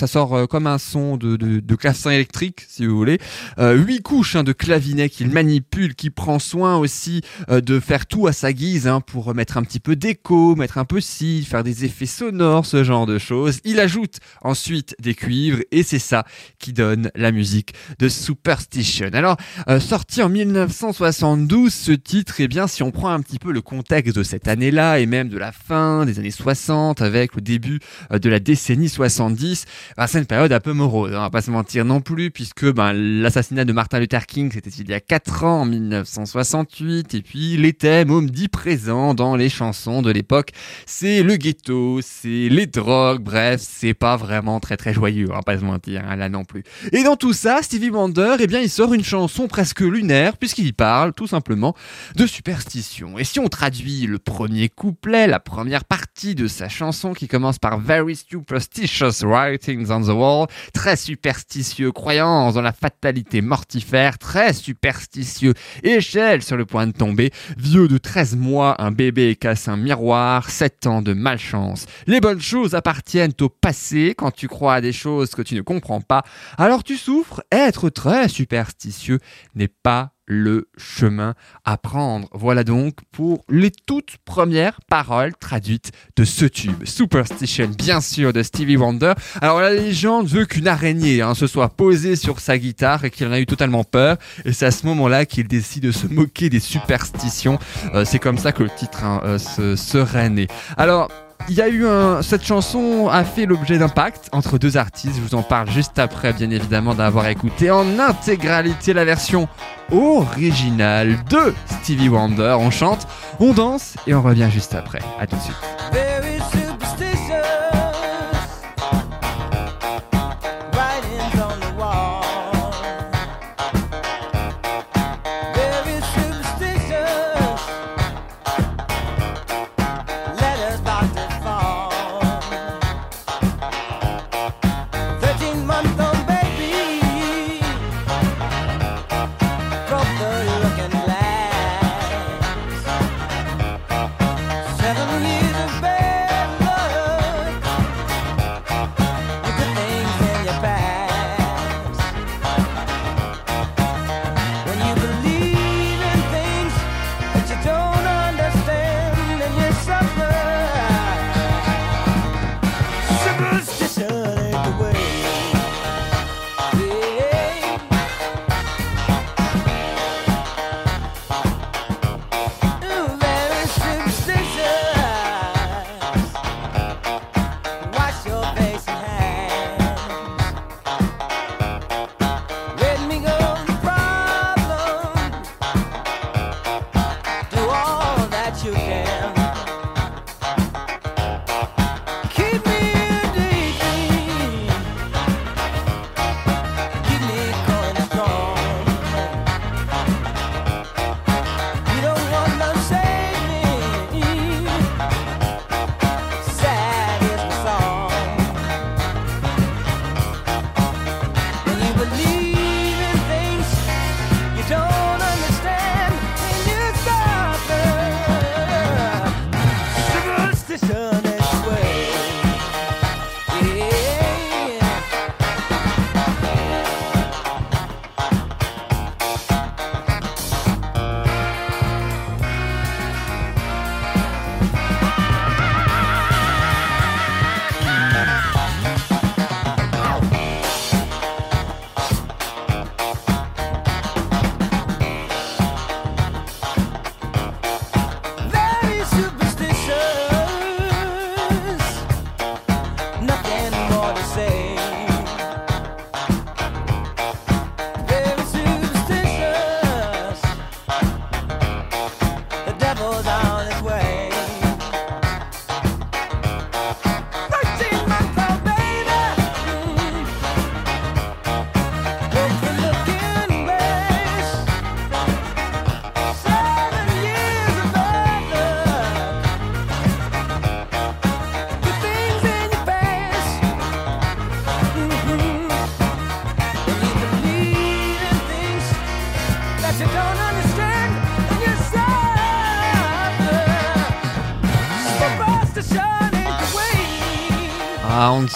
sort 0.07 0.37
euh, 0.37 0.47
comme 0.47 0.67
un 0.67 0.79
son 0.79 1.17
de, 1.17 1.37
de, 1.37 1.61
de 1.61 2.11
électrique, 2.11 2.67
si 2.69 2.87
vous 2.87 2.97
voulez. 2.97 3.19
Euh, 3.59 3.75
huit 3.75 4.03
couches 4.03 4.37
de 4.37 4.53
clavinet 4.53 5.09
qu'il 5.09 5.31
manipule, 5.31 5.95
qui 5.95 6.11
prend 6.11 6.39
soin 6.39 6.77
aussi 6.77 7.23
de 7.49 7.81
faire 7.81 8.07
tout 8.07 8.27
à 8.27 8.33
sa 8.33 8.53
guise 8.53 8.89
pour 9.07 9.35
mettre 9.39 9.57
un 9.57 9.63
petit 9.63 9.79
peu 9.79 9.95
d'écho, 9.95 10.57
mettre 10.57 10.79
un 10.79 10.85
peu 10.85 11.01
si, 11.01 11.45
faire 11.45 11.63
des 11.63 11.85
effets 11.85 12.07
sonores, 12.07 12.67
ce 12.67 12.83
genre 12.83 13.07
de 13.07 13.19
choses. 13.19 13.61
Il 13.63 13.79
ajoute 13.79 14.19
ensuite 14.43 14.97
des 14.99 15.15
cuivres 15.15 15.61
et 15.71 15.85
c'est 15.85 16.01
ça 16.01 16.27
qui 16.59 16.73
donne 16.73 17.13
la 17.15 17.31
musique 17.31 17.73
de 18.01 18.09
Superstition. 18.09 19.11
Alors, 19.13 19.37
euh, 19.69 19.79
sorti 19.79 20.23
en 20.23 20.29
1972, 20.29 21.73
ce 21.73 21.93
titre, 21.93 22.35
eh 22.41 22.49
bien, 22.49 22.67
si 22.67 22.83
on 22.83 22.91
prend 22.91 23.11
un 23.11 23.21
petit 23.21 23.39
peu 23.39 23.53
le 23.53 23.61
contexte 23.61 24.17
de 24.17 24.25
cette 24.25 24.49
année-là 24.49 24.99
et 24.99 25.07
même 25.07 25.29
de 25.29 25.39
la 25.39 25.53
fin 25.53 26.05
des 26.05 26.19
années 26.19 26.33
60 26.33 27.01
avec 27.01 27.37
le 27.37 27.41
début 27.41 27.79
euh, 28.11 28.19
de 28.19 28.29
la 28.29 28.41
décennie 28.41 28.89
70, 28.89 29.67
ben, 29.97 30.09
c'est 30.09 30.19
une 30.19 30.27
période 30.27 30.53
un 30.53 30.59
peu 30.59 30.73
morose, 30.73 31.13
hein, 31.13 31.19
on 31.19 31.23
va 31.23 31.31
pas 31.31 31.43
se 31.43 31.53
mentir 31.53 31.85
non 31.85 32.01
plus, 32.01 32.33
puisque 32.33 32.67
ben, 32.73 32.93
l'assassinat 32.93 33.65
de 33.65 33.73
Martin 33.73 34.01
Luther 34.01 34.27
King, 34.27 34.51
c'était 34.53 34.71
il 34.71 34.89
y 34.89 34.95
a 34.95 35.01
4 35.01 35.45
ans, 35.45 35.61
en 35.61 35.65
1968, 35.65 37.15
et 37.15 37.23
puis 37.23 37.57
les 37.57 37.73
thèmes 37.73 38.11
omniprésents 38.11 39.15
dans 39.15 39.28
les 39.37 39.49
chansons 39.49 40.03
de 40.03 40.11
l'époque, 40.11 40.51
c'est 40.87 41.23
le 41.23 41.37
ghetto, 41.37 42.01
c'est 42.03 42.49
les 42.49 42.67
drogues, 42.67 43.23
bref, 43.23 43.61
c'est 43.63 43.95
pas 43.95 44.17
vraiment 44.17 44.61
très 44.61 44.77
très 44.77 44.93
joyeux, 44.93 45.27
va 45.27 45.43
pas 45.43 45.59
se 45.59 45.65
mentir, 45.65 46.03
hein, 46.09 46.17
là 46.17 46.29
non 46.29 46.45
plus. 46.45 46.63
Et 46.93 47.03
dans 47.03 47.17
tout 47.17 47.33
ça, 47.33 47.63
Stevie 47.63 47.91
Wonder, 47.91 48.37
eh 48.41 48.47
bien, 48.47 48.61
il 48.61 48.71
sort 48.71 48.95
une 48.95 49.05
chanson 49.05 49.49
presque 49.49 49.81
lunaire, 49.81 50.37
puisqu'il 50.37 50.75
parle 50.75 51.13
tout 51.13 51.27
simplement 51.27 51.75
de 52.17 52.27
superstition. 52.27 53.19
Et 53.19 53.25
si 53.25 53.41
on 53.41 53.49
traduit 53.49 54.07
le 54.07 54.19
premier 54.19 54.69
couplet, 54.69 55.27
la 55.27 55.41
première 55.41 55.85
partie 55.85 56.35
de 56.35 56.47
sa 56.47 56.69
chanson 56.69 57.13
qui 57.13 57.29
commence 57.29 57.59
par 57.59 57.79
Very 57.79 58.17
superstitious 58.17 59.23
writings 59.25 59.91
on 59.91 60.03
the 60.03 60.09
wall, 60.09 60.47
très 60.73 60.97
superstitieux, 60.97 61.93
croyance 61.93 62.55
dans 62.55 62.63
la 62.63 62.73
fatalité 62.73 63.41
mortifère, 63.41 64.19
très 64.19 64.53
superstitieux, 64.53 65.55
échelle 65.83 66.43
sur 66.43 66.57
le 66.57 66.65
point 66.65 66.87
de 66.87 66.93
tomber, 66.93 67.31
vieux 67.57 67.89
de 67.89 67.99
13 67.99 68.37
mois, 68.37 68.81
un 68.81 68.91
bébé 68.91 69.18
casse 69.39 69.69
un 69.69 69.77
miroir, 69.77 70.51
7 70.51 70.87
ans 70.87 71.03
de 71.03 71.13
malchance. 71.13 71.87
Les 72.07 72.21
bonnes 72.21 72.41
choses 72.41 72.75
appartiennent 72.75 73.33
au 73.41 73.49
passé 73.49 74.15
quand 74.17 74.31
tu 74.31 74.49
crois 74.49 74.75
à 74.75 74.81
des 74.81 74.93
choses 74.93 75.31
que 75.31 75.43
tu 75.43 75.55
ne 75.55 75.63
comprends 75.63 76.01
pas, 76.01 76.23
alors 76.57 76.85
tu 76.85 76.97
souffres. 76.97 77.43
Être 77.51 77.91
très 77.91 78.29
superstitieux 78.29 79.19
n'est 79.55 79.69
pas 79.69 80.13
le 80.29 80.69
chemin 80.77 81.35
à 81.65 81.77
prendre. 81.79 82.29
Voilà 82.33 82.63
donc 82.63 82.99
pour 83.11 83.45
les 83.49 83.71
toutes 83.71 84.19
premières 84.25 84.79
paroles 84.89 85.33
traduites 85.41 85.91
de 86.17 86.25
ce 86.25 86.45
tube. 86.45 86.85
Superstition, 86.85 87.69
bien 87.77 88.01
sûr, 88.01 88.33
de 88.33 88.43
Stevie 88.43 88.77
Wonder. 88.77 89.15
Alors 89.41 89.61
la 89.61 89.73
légende 89.73 90.29
veut 90.29 90.45
qu'une 90.45 90.69
araignée 90.69 91.23
hein, 91.23 91.35
se 91.35 91.47
soit 91.47 91.71
posée 91.71 92.15
sur 92.15 92.39
sa 92.39 92.59
guitare 92.59 93.05
et 93.05 93.11
qu'il 93.11 93.27
en 93.27 93.33
a 93.33 93.41
eu 93.41 93.47
totalement 93.47 93.85
peur. 93.85 94.19
Et 94.45 94.53
c'est 94.53 94.67
à 94.67 94.71
ce 94.71 94.87
moment-là 94.87 95.25
qu'il 95.25 95.49
décide 95.49 95.85
de 95.85 95.93
se 95.93 96.07
moquer 96.07 96.51
des 96.51 96.61
superstitions. 96.61 97.59
Euh, 97.95 98.05
c'est 98.05 98.19
comme 98.19 98.39
ça 98.39 98.53
que 98.53 98.63
le 98.63 98.71
titre 98.71 99.05
hein, 99.05 99.21
euh, 99.25 99.39
se 99.39 99.75
serait. 99.75 100.29
Alors, 100.77 101.11
il 101.49 101.55
y 101.55 101.63
a 101.63 101.69
eu 101.69 101.87
un. 101.87 102.23
Cette 102.23 102.45
chanson 102.45 103.09
a 103.09 103.25
fait 103.25 103.47
l'objet 103.47 103.79
d'impact 103.79 104.29
entre 104.33 104.59
deux 104.59 104.77
artistes. 104.77 105.17
Je 105.17 105.21
vous 105.21 105.35
en 105.35 105.43
parle 105.43 105.71
juste 105.71 105.99
après, 105.99 106.33
bien 106.33 106.51
évidemment, 106.51 106.95
d'avoir 106.95 107.27
écouté 107.29 107.71
en 107.71 107.99
intégralité 107.99 108.93
la 108.93 109.05
version 109.05 109.49
originale 109.93 111.17
de 111.31 111.55
Stevie 111.67 112.09
Wonder. 112.09 112.57
On 112.59 112.71
chante, 112.71 113.07
on 113.41 113.53
danse 113.53 113.97
et 114.07 114.15
on 114.15 114.23
revient 114.23 114.49
juste 114.53 114.75
après. 114.75 115.01
À 115.19 115.27
tout 115.27 115.37
de 115.37 115.43
suite. 115.43 116.78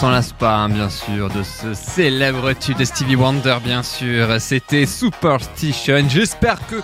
S'en 0.02 0.10
lasse 0.10 0.32
pas, 0.32 0.56
hein, 0.56 0.68
bien 0.68 0.90
sûr, 0.90 1.30
de 1.30 1.44
ce 1.44 1.74
célèbre 1.74 2.52
tube 2.54 2.76
de 2.76 2.84
Stevie 2.84 3.14
Wonder, 3.14 3.58
bien 3.62 3.84
sûr. 3.84 4.40
C'était 4.40 4.84
Superstition. 4.84 6.04
J'espère 6.08 6.58
que 6.66 6.82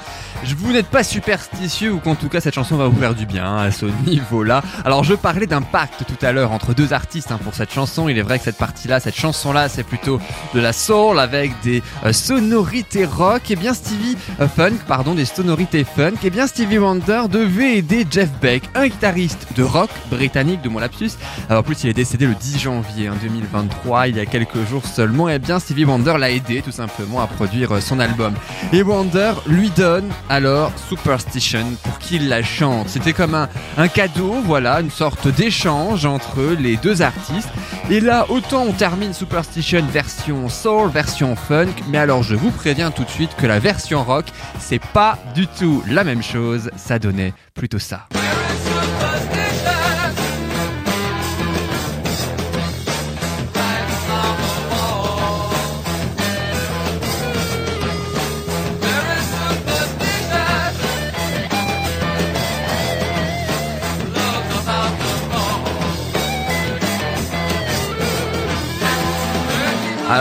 vous 0.56 0.72
n'êtes 0.72 0.86
pas 0.86 1.02
superstitieux 1.02 1.92
ou 1.92 1.98
qu'en 1.98 2.14
tout 2.14 2.28
cas 2.28 2.40
cette 2.40 2.54
chanson 2.54 2.76
va 2.76 2.86
vous 2.86 2.98
faire 2.98 3.14
du 3.14 3.26
bien 3.26 3.44
hein, 3.44 3.58
à 3.64 3.70
ce 3.70 3.86
niveau-là. 4.06 4.62
Alors, 4.84 5.04
je 5.04 5.14
parlais 5.14 5.46
d'un 5.46 5.62
pacte 5.62 6.04
tout 6.06 6.26
à 6.26 6.32
l'heure 6.32 6.52
entre 6.52 6.74
deux 6.74 6.92
artistes 6.92 7.32
hein, 7.32 7.38
pour 7.42 7.54
cette 7.54 7.72
chanson. 7.72 8.08
Il 8.08 8.18
est 8.18 8.22
vrai 8.22 8.38
que 8.38 8.44
cette 8.44 8.58
partie-là, 8.58 9.00
cette 9.00 9.16
chanson-là, 9.16 9.68
c'est 9.68 9.84
plutôt 9.84 10.20
de 10.54 10.60
la 10.60 10.72
soul 10.72 11.18
avec 11.18 11.52
des 11.62 11.82
euh, 12.04 12.12
sonorités 12.12 13.04
rock. 13.04 13.50
Et 13.50 13.56
bien 13.56 13.74
Stevie 13.74 14.16
euh, 14.40 14.48
Funk, 14.48 14.76
pardon, 14.86 15.14
des 15.14 15.24
sonorités 15.24 15.84
funk. 15.84 16.14
Et 16.24 16.30
bien 16.30 16.46
Stevie 16.46 16.78
Wonder 16.78 17.22
devait 17.30 17.78
aider 17.78 18.06
Jeff 18.10 18.30
Beck, 18.40 18.62
un 18.74 18.86
guitariste 18.86 19.46
de 19.56 19.62
rock 19.62 19.90
britannique, 20.10 20.62
de 20.62 20.68
mon 20.68 20.78
lapsus, 20.78 21.12
alors, 21.48 21.60
en 21.60 21.62
plus, 21.62 21.84
il 21.84 21.90
est 21.90 21.94
décédé 21.94 22.26
le 22.26 22.34
10 22.34 22.58
janvier 22.58 23.08
hein, 23.08 23.14
2023, 23.22 24.08
il 24.08 24.16
y 24.16 24.20
a 24.20 24.26
quelques 24.26 24.66
jours 24.68 24.84
seulement. 24.84 25.28
Et 25.28 25.38
bien, 25.38 25.58
Stevie 25.58 25.84
Wonder 25.84 26.14
l'a 26.18 26.30
aidé 26.30 26.62
tout 26.62 26.72
simplement 26.72 27.20
à 27.20 27.26
produire 27.26 27.76
euh, 27.76 27.80
son 27.80 28.00
album. 28.00 28.34
Et 28.72 28.82
Wonder 28.82 29.32
lui 29.46 29.70
donne 29.70 30.08
alors 30.28 30.72
Superstition 30.88 31.64
pour 31.82 31.98
qu'il 31.98 32.28
la 32.28 32.42
chante? 32.42 32.88
C'était 32.88 33.12
comme 33.12 33.34
un, 33.34 33.48
un 33.76 33.88
cadeau, 33.88 34.36
voilà, 34.44 34.80
une 34.80 34.90
sorte 34.90 35.28
d'échange 35.28 36.06
entre 36.06 36.56
les 36.58 36.76
deux 36.76 37.02
artistes. 37.02 37.50
Et 37.90 38.00
là, 38.00 38.26
autant 38.28 38.62
on 38.62 38.72
termine 38.72 39.12
Superstition 39.12 39.84
version 39.90 40.48
soul, 40.48 40.90
version 40.90 41.36
funk, 41.36 41.74
mais 41.88 41.98
alors 41.98 42.22
je 42.22 42.34
vous 42.34 42.50
préviens 42.50 42.90
tout 42.90 43.04
de 43.04 43.10
suite 43.10 43.30
que 43.36 43.46
la 43.46 43.58
version 43.58 44.04
rock, 44.04 44.26
c'est 44.58 44.82
pas 44.92 45.18
du 45.34 45.46
tout 45.46 45.82
la 45.88 46.04
même 46.04 46.22
chose. 46.22 46.70
Ça 46.76 46.98
donnait 46.98 47.32
plutôt 47.54 47.78
ça. 47.78 48.08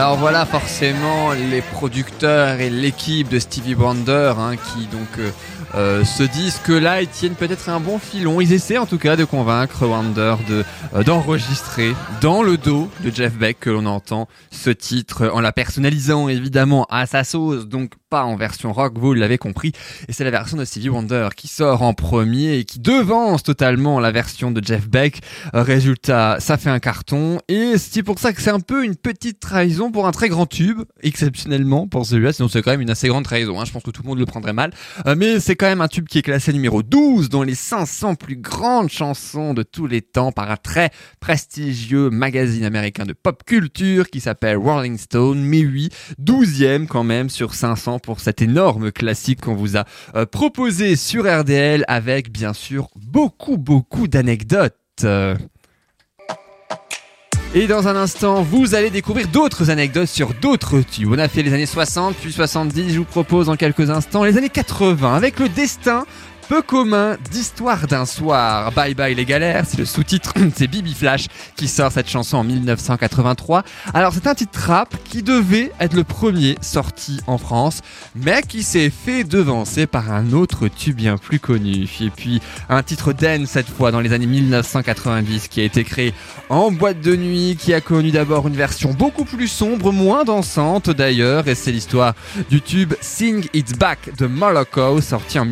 Alors 0.08 0.20
voilà 0.20 0.46
forcément 0.46 1.32
les 1.34 1.60
producteurs 1.60 2.60
et 2.60 2.70
l'équipe 2.70 3.28
de 3.28 3.38
Stevie 3.38 3.74
Wonder 3.74 4.32
hein, 4.38 4.52
qui 4.56 4.86
donc 4.86 5.18
euh, 5.18 5.30
euh, 5.78 6.04
se 6.04 6.24
disent 6.24 6.60
que 6.64 6.72
là 6.72 7.02
ils 7.02 7.08
tiennent 7.08 7.36
peut-être 7.36 7.68
un 7.68 7.78
bon 7.78 7.98
filon. 7.98 8.40
Ils 8.40 8.52
essaient 8.52 8.78
en 8.78 8.86
tout 8.86 8.98
cas 8.98 9.14
de 9.14 9.24
convaincre 9.24 9.86
Wonder 9.86 10.34
de 10.48 10.64
euh, 10.94 11.04
d'enregistrer 11.04 11.94
dans 12.20 12.42
le 12.42 12.56
dos 12.56 12.90
de 13.04 13.10
Jeff 13.14 13.34
Beck 13.34 13.60
que 13.60 13.70
l'on 13.70 13.86
entend 13.86 14.28
ce 14.50 14.70
titre 14.70 15.30
en 15.32 15.40
la 15.40 15.52
personnalisant 15.52 16.28
évidemment 16.28 16.84
à 16.90 17.06
sa 17.06 17.22
sauce, 17.22 17.66
donc 17.66 17.92
pas 18.10 18.24
en 18.24 18.36
version 18.36 18.72
rock, 18.72 18.94
vous 18.98 19.14
l'avez 19.14 19.38
compris. 19.38 19.72
Et 20.08 20.12
c'est 20.12 20.24
la 20.24 20.30
version 20.30 20.56
de 20.56 20.64
Stevie 20.64 20.88
Wonder 20.88 21.28
qui 21.36 21.46
sort 21.46 21.82
en 21.82 21.94
premier 21.94 22.58
et 22.58 22.64
qui 22.64 22.80
devance 22.80 23.42
totalement 23.42 24.00
la 24.00 24.10
version 24.10 24.50
de 24.50 24.64
Jeff 24.64 24.88
Beck. 24.88 25.20
Euh, 25.54 25.62
résultat, 25.62 26.38
ça 26.40 26.56
fait 26.56 26.70
un 26.70 26.80
carton 26.80 27.38
et 27.48 27.78
c'est 27.78 28.02
pour 28.02 28.18
ça 28.18 28.32
que 28.32 28.42
c'est 28.42 28.50
un 28.50 28.60
peu 28.60 28.84
une 28.84 28.96
petite 28.96 29.38
trahison 29.38 29.92
pour 29.92 30.06
un 30.06 30.12
très 30.12 30.28
grand 30.28 30.46
tube, 30.46 30.82
exceptionnellement 31.02 31.86
pour 31.86 32.04
celui-là, 32.04 32.32
sinon 32.32 32.48
c'est 32.48 32.62
quand 32.62 32.72
même 32.72 32.80
une 32.80 32.90
assez 32.90 33.08
grande 33.08 33.24
trahison, 33.24 33.60
hein. 33.60 33.64
je 33.64 33.72
pense 33.72 33.82
que 33.82 33.90
tout 33.90 34.02
le 34.02 34.08
monde 34.08 34.18
le 34.18 34.26
prendrait 34.26 34.52
mal. 34.52 34.72
Euh, 35.06 35.14
mais 35.16 35.38
c'est 35.38 35.54
quand 35.54 35.66
même 35.66 35.67
un 35.68 35.88
tube 35.88 36.08
qui 36.08 36.18
est 36.18 36.22
classé 36.22 36.50
numéro 36.54 36.82
12 36.82 37.28
dans 37.28 37.42
les 37.42 37.54
500 37.54 38.14
plus 38.14 38.36
grandes 38.36 38.88
chansons 38.88 39.52
de 39.52 39.62
tous 39.62 39.86
les 39.86 40.00
temps 40.00 40.32
par 40.32 40.50
un 40.50 40.56
très 40.56 40.90
prestigieux 41.20 42.08
magazine 42.08 42.64
américain 42.64 43.04
de 43.04 43.12
pop 43.12 43.44
culture 43.44 44.08
qui 44.08 44.20
s'appelle 44.20 44.56
Rolling 44.56 44.96
Stone, 44.96 45.42
mais 45.42 45.66
oui, 45.66 45.90
12e 46.20 46.86
quand 46.86 47.04
même 47.04 47.28
sur 47.28 47.54
500 47.54 47.98
pour 47.98 48.20
cet 48.20 48.40
énorme 48.40 48.90
classique 48.90 49.42
qu'on 49.42 49.56
vous 49.56 49.76
a 49.76 49.84
euh, 50.14 50.24
proposé 50.24 50.96
sur 50.96 51.24
RDL 51.24 51.84
avec 51.86 52.32
bien 52.32 52.54
sûr 52.54 52.88
beaucoup 52.96 53.58
beaucoup 53.58 54.08
d'anecdotes. 54.08 54.74
Et 57.54 57.66
dans 57.66 57.88
un 57.88 57.96
instant, 57.96 58.42
vous 58.42 58.74
allez 58.74 58.90
découvrir 58.90 59.26
d'autres 59.28 59.70
anecdotes 59.70 60.08
sur 60.08 60.34
d'autres 60.34 60.80
tubes. 60.80 61.12
On 61.12 61.18
a 61.18 61.28
fait 61.28 61.42
les 61.42 61.54
années 61.54 61.64
60, 61.64 62.14
puis 62.16 62.30
70, 62.30 62.92
je 62.92 62.98
vous 62.98 63.04
propose 63.04 63.48
en 63.48 63.56
quelques 63.56 63.88
instants 63.88 64.22
les 64.22 64.36
années 64.36 64.50
80 64.50 65.14
avec 65.14 65.38
le 65.38 65.48
destin 65.48 66.04
peu 66.48 66.62
commun 66.62 67.18
d'Histoire 67.30 67.86
d'un 67.86 68.06
soir. 68.06 68.72
Bye 68.72 68.94
bye 68.94 69.14
les 69.14 69.26
galères, 69.26 69.64
c'est 69.66 69.76
le 69.76 69.84
sous-titre, 69.84 70.32
c'est 70.56 70.66
Bibi 70.66 70.94
Flash 70.94 71.26
qui 71.56 71.68
sort 71.68 71.92
cette 71.92 72.08
chanson 72.08 72.38
en 72.38 72.44
1983. 72.44 73.64
Alors 73.92 74.14
c'est 74.14 74.26
un 74.26 74.34
titre 74.34 74.58
rap 74.58 74.94
qui 75.04 75.22
devait 75.22 75.70
être 75.78 75.94
le 75.94 76.04
premier 76.04 76.56
sorti 76.62 77.20
en 77.26 77.36
France, 77.36 77.82
mais 78.16 78.40
qui 78.40 78.62
s'est 78.62 78.88
fait 78.88 79.24
devancer 79.24 79.86
par 79.86 80.10
un 80.10 80.32
autre 80.32 80.68
tube 80.68 80.96
bien 80.96 81.18
plus 81.18 81.38
connu. 81.38 81.86
Et 82.00 82.10
puis 82.10 82.40
un 82.70 82.82
titre 82.82 83.12
dance 83.12 83.50
cette 83.50 83.68
fois 83.68 83.90
dans 83.90 84.00
les 84.00 84.14
années 84.14 84.26
1990 84.26 85.48
qui 85.48 85.60
a 85.60 85.64
été 85.64 85.84
créé 85.84 86.14
en 86.48 86.70
boîte 86.70 87.02
de 87.02 87.14
nuit, 87.14 87.58
qui 87.60 87.74
a 87.74 87.82
connu 87.82 88.10
d'abord 88.10 88.48
une 88.48 88.56
version 88.56 88.94
beaucoup 88.94 89.26
plus 89.26 89.48
sombre, 89.48 89.92
moins 89.92 90.24
dansante 90.24 90.88
d'ailleurs, 90.88 91.46
et 91.46 91.54
c'est 91.54 91.72
l'histoire 91.72 92.14
du 92.48 92.62
tube 92.62 92.94
Sing 93.02 93.46
It's 93.52 93.74
Back 93.74 94.16
de 94.16 94.26
Moloko, 94.26 95.02
sorti 95.02 95.38
en 95.38 95.44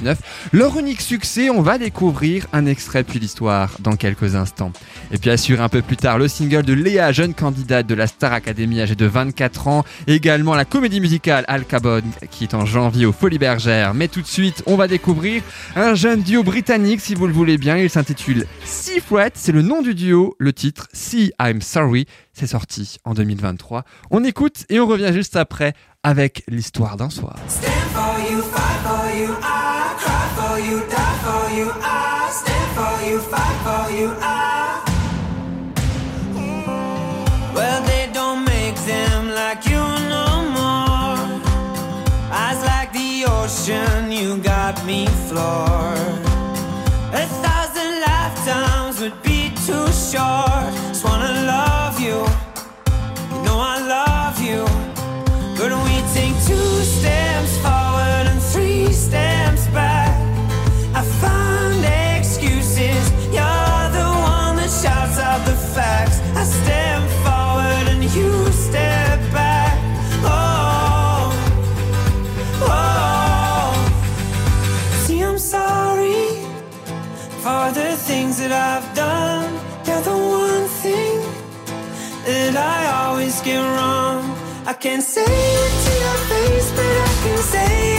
1999. 0.00 0.50
Leur 0.52 0.78
unique 0.78 1.00
succès, 1.00 1.50
on 1.50 1.62
va 1.62 1.78
découvrir 1.78 2.46
un 2.52 2.66
extrait 2.66 3.04
puis 3.04 3.18
l'histoire 3.18 3.76
dans 3.80 3.96
quelques 3.96 4.34
instants. 4.34 4.72
Et 5.12 5.18
puis 5.18 5.30
assurer 5.30 5.62
un 5.62 5.68
peu 5.68 5.82
plus 5.82 5.96
tard 5.96 6.18
le 6.18 6.28
single 6.28 6.62
de 6.62 6.72
Léa, 6.72 7.12
jeune 7.12 7.34
candidate 7.34 7.86
de 7.86 7.94
la 7.94 8.06
Star 8.06 8.32
Academy 8.32 8.80
âgée 8.80 8.94
de 8.94 9.06
24 9.06 9.68
ans, 9.68 9.84
également 10.06 10.54
la 10.54 10.64
comédie 10.64 11.00
musicale 11.00 11.44
Al 11.48 11.64
Capone 11.64 12.04
qui 12.30 12.44
est 12.44 12.54
en 12.54 12.66
janvier 12.66 13.06
aux 13.06 13.12
Folies 13.12 13.38
Bergères. 13.38 13.94
Mais 13.94 14.08
tout 14.08 14.22
de 14.22 14.26
suite, 14.26 14.62
on 14.66 14.76
va 14.76 14.88
découvrir 14.88 15.42
un 15.76 15.94
jeune 15.94 16.22
duo 16.22 16.42
britannique 16.42 17.00
si 17.00 17.14
vous 17.14 17.26
le 17.26 17.32
voulez 17.32 17.58
bien, 17.58 17.76
il 17.76 17.90
s'intitule 17.90 18.46
Seafret, 18.64 19.32
c'est 19.34 19.52
le 19.52 19.62
nom 19.62 19.82
du 19.82 19.94
duo, 19.94 20.34
le 20.38 20.52
titre 20.52 20.88
See 20.92 21.32
I'm 21.40 21.60
Sorry, 21.60 22.06
c'est 22.32 22.46
sorti 22.46 22.98
en 23.04 23.14
2023. 23.14 23.84
On 24.10 24.24
écoute 24.24 24.64
et 24.68 24.80
on 24.80 24.86
revient 24.86 25.10
juste 25.12 25.36
après 25.36 25.74
avec 26.02 26.44
l'histoire 26.48 26.96
d'un 26.96 27.10
soir. 27.10 27.36
Stand 27.48 27.72
for 27.92 28.30
you, 28.30 28.42
fight 28.42 28.80
for 28.82 29.16
you, 29.16 29.34
I 29.42 29.63
you, 30.64 30.80
die 30.88 31.18
for 31.24 31.44
you, 31.56 31.70
I 31.82 32.30
stand 32.32 32.70
for 32.76 32.94
you, 33.06 33.18
fight 33.18 33.58
for 33.66 33.84
you, 33.98 34.08
I. 34.18 34.80
Well, 37.54 37.82
they 37.82 38.10
don't 38.12 38.44
make 38.44 38.76
them 38.92 39.30
like 39.30 39.66
you 39.66 39.84
no 40.14 40.26
more. 40.58 41.18
Eyes 42.32 42.60
like 42.72 42.92
the 42.92 43.26
ocean, 43.28 44.10
you 44.10 44.38
got 44.38 44.84
me 44.86 45.06
floored. 45.28 46.22
A 47.22 47.26
thousand 47.44 48.00
lifetimes 48.00 49.00
would 49.00 49.22
be 49.22 49.50
too 49.66 49.86
short. 49.92 50.83
I've 78.54 78.94
done. 78.94 79.52
You're 79.86 80.00
the 80.00 80.16
one 80.16 80.66
thing 80.82 81.20
that 82.26 82.56
I 82.56 82.80
always 83.06 83.40
get 83.42 83.60
wrong. 83.60 84.22
I 84.66 84.72
can't 84.72 85.02
say 85.02 85.26
it 85.26 85.72
to 85.84 85.92
your 86.04 86.20
face, 86.30 86.70
but 86.78 86.94
I 87.08 87.12
can 87.24 87.38
say 87.38 87.90
it. 87.90 87.93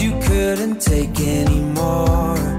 You 0.00 0.12
couldn't 0.20 0.80
take 0.80 1.20
anymore. 1.20 2.53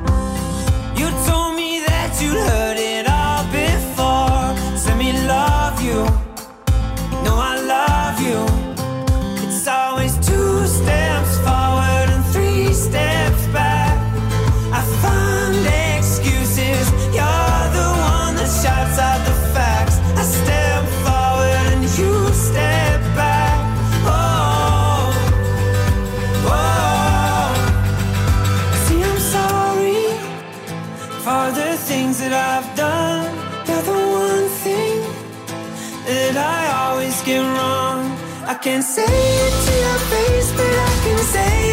Can't 38.66 38.84
say 38.84 39.04
it 39.06 39.54
to 39.68 39.74
your 39.80 40.00
face, 40.10 40.52
but 40.54 40.66
I 40.66 40.94
can 41.06 41.18
say 41.20 41.65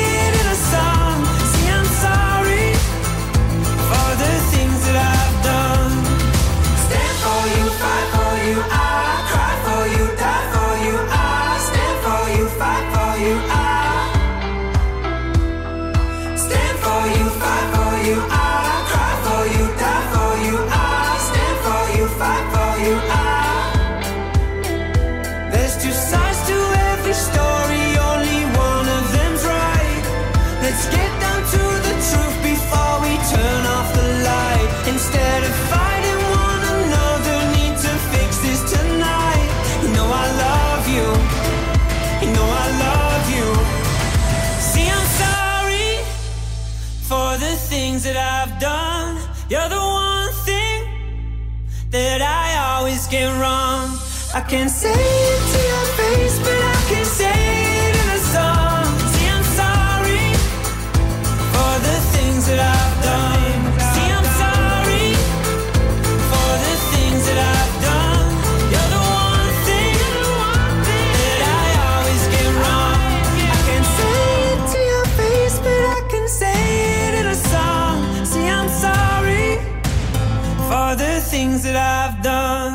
I 54.34 54.40
can't 54.40 54.70
say 54.70 55.41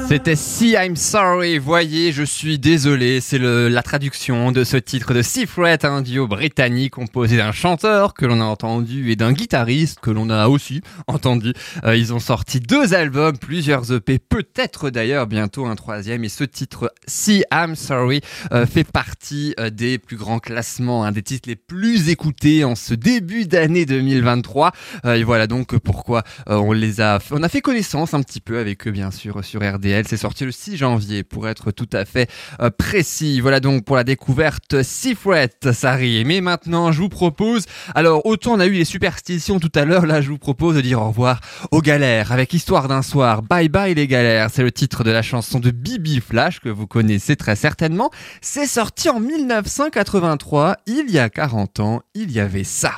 C'était 0.07 0.37
Si 0.37 0.69
I'm 0.69 0.95
Sorry, 0.95 1.57
voyez, 1.57 2.13
je 2.13 2.23
suis 2.23 2.57
désolé, 2.57 3.19
c'est 3.19 3.39
la 3.39 3.83
traduction 3.83 4.53
de 4.53 4.63
ce 4.63 4.77
titre 4.77 5.13
de 5.13 5.21
Seafret, 5.21 5.85
un 5.85 6.01
duo 6.01 6.27
britannique 6.27 6.93
composé 6.93 7.35
d'un 7.35 7.51
chanteur 7.51 8.13
que 8.13 8.25
l'on 8.25 8.39
a 8.39 8.45
entendu 8.45 9.11
et 9.11 9.17
d'un 9.17 9.33
guitariste 9.33 9.99
que 9.99 10.09
l'on 10.09 10.29
a 10.29 10.47
aussi 10.47 10.79
entendu. 11.07 11.51
Euh, 11.83 11.97
ils 11.97 12.13
ont 12.13 12.19
sorti 12.19 12.61
deux 12.61 12.93
albums, 12.93 13.37
plusieurs 13.37 13.91
EP, 13.91 14.17
peut-être 14.17 14.89
d'ailleurs 14.89 15.27
bientôt 15.27 15.65
un 15.65 15.75
troisième 15.75 16.23
et 16.23 16.29
ce 16.29 16.45
titre 16.45 16.89
Si 17.05 17.43
I'm 17.51 17.75
Sorry 17.75 18.21
euh, 18.53 18.65
fait 18.65 18.85
partie 18.85 19.55
euh, 19.59 19.69
des 19.69 19.97
plus 19.97 20.15
grands 20.15 20.39
classements, 20.39 21.03
un 21.03 21.11
des 21.11 21.21
titres 21.21 21.49
les 21.49 21.57
plus 21.57 22.07
écoutés 22.07 22.63
en 22.63 22.75
ce 22.75 22.93
début 22.93 23.45
d'année 23.45 23.85
2023. 23.85 24.71
Euh, 25.03 25.15
et 25.15 25.25
voilà 25.25 25.47
donc 25.47 25.77
pourquoi 25.79 26.23
euh, 26.47 26.55
on 26.55 26.71
les 26.71 27.01
a, 27.01 27.19
on 27.31 27.43
a 27.43 27.49
fait 27.49 27.59
connaissance 27.59 28.13
un 28.13 28.21
petit 28.21 28.39
peu 28.39 28.57
avec 28.57 28.87
eux 28.87 28.91
bien 28.91 29.11
sûr 29.11 29.43
sur 29.43 29.61
RDL. 29.61 29.96
C'est 30.05 30.17
sorti 30.17 30.45
le 30.45 30.51
6 30.51 30.77
janvier 30.77 31.23
pour 31.23 31.47
être 31.47 31.71
tout 31.71 31.89
à 31.93 32.05
fait 32.05 32.29
euh, 32.59 32.69
précis. 32.69 33.39
Voilà 33.39 33.59
donc 33.59 33.85
pour 33.85 33.95
la 33.95 34.03
découverte 34.03 34.83
Seafret, 34.83 35.51
ça 35.73 35.93
rit. 35.93 36.23
Mais 36.25 36.41
maintenant 36.41 36.91
je 36.91 37.01
vous 37.01 37.09
propose, 37.09 37.65
alors 37.95 38.25
autant 38.25 38.53
on 38.53 38.59
a 38.59 38.65
eu 38.65 38.73
les 38.73 38.85
superstitions 38.85 39.59
tout 39.59 39.71
à 39.75 39.85
l'heure, 39.85 40.05
là 40.05 40.21
je 40.21 40.29
vous 40.29 40.37
propose 40.37 40.75
de 40.75 40.81
dire 40.81 41.01
au 41.01 41.07
revoir 41.07 41.41
aux 41.71 41.81
galères 41.81 42.31
avec 42.31 42.53
Histoire 42.53 42.87
d'un 42.87 43.01
soir. 43.01 43.41
Bye 43.41 43.69
bye 43.69 43.93
les 43.93 44.07
galères, 44.07 44.49
c'est 44.51 44.63
le 44.63 44.71
titre 44.71 45.03
de 45.03 45.11
la 45.11 45.21
chanson 45.21 45.59
de 45.59 45.71
Bibi 45.71 46.19
Flash 46.19 46.59
que 46.59 46.69
vous 46.69 46.87
connaissez 46.87 47.35
très 47.35 47.55
certainement. 47.55 48.11
C'est 48.41 48.67
sorti 48.67 49.09
en 49.09 49.19
1983, 49.19 50.77
il 50.87 51.09
y 51.09 51.19
a 51.19 51.29
40 51.29 51.79
ans, 51.79 52.01
il 52.13 52.31
y 52.31 52.39
avait 52.39 52.63
ça. 52.63 52.95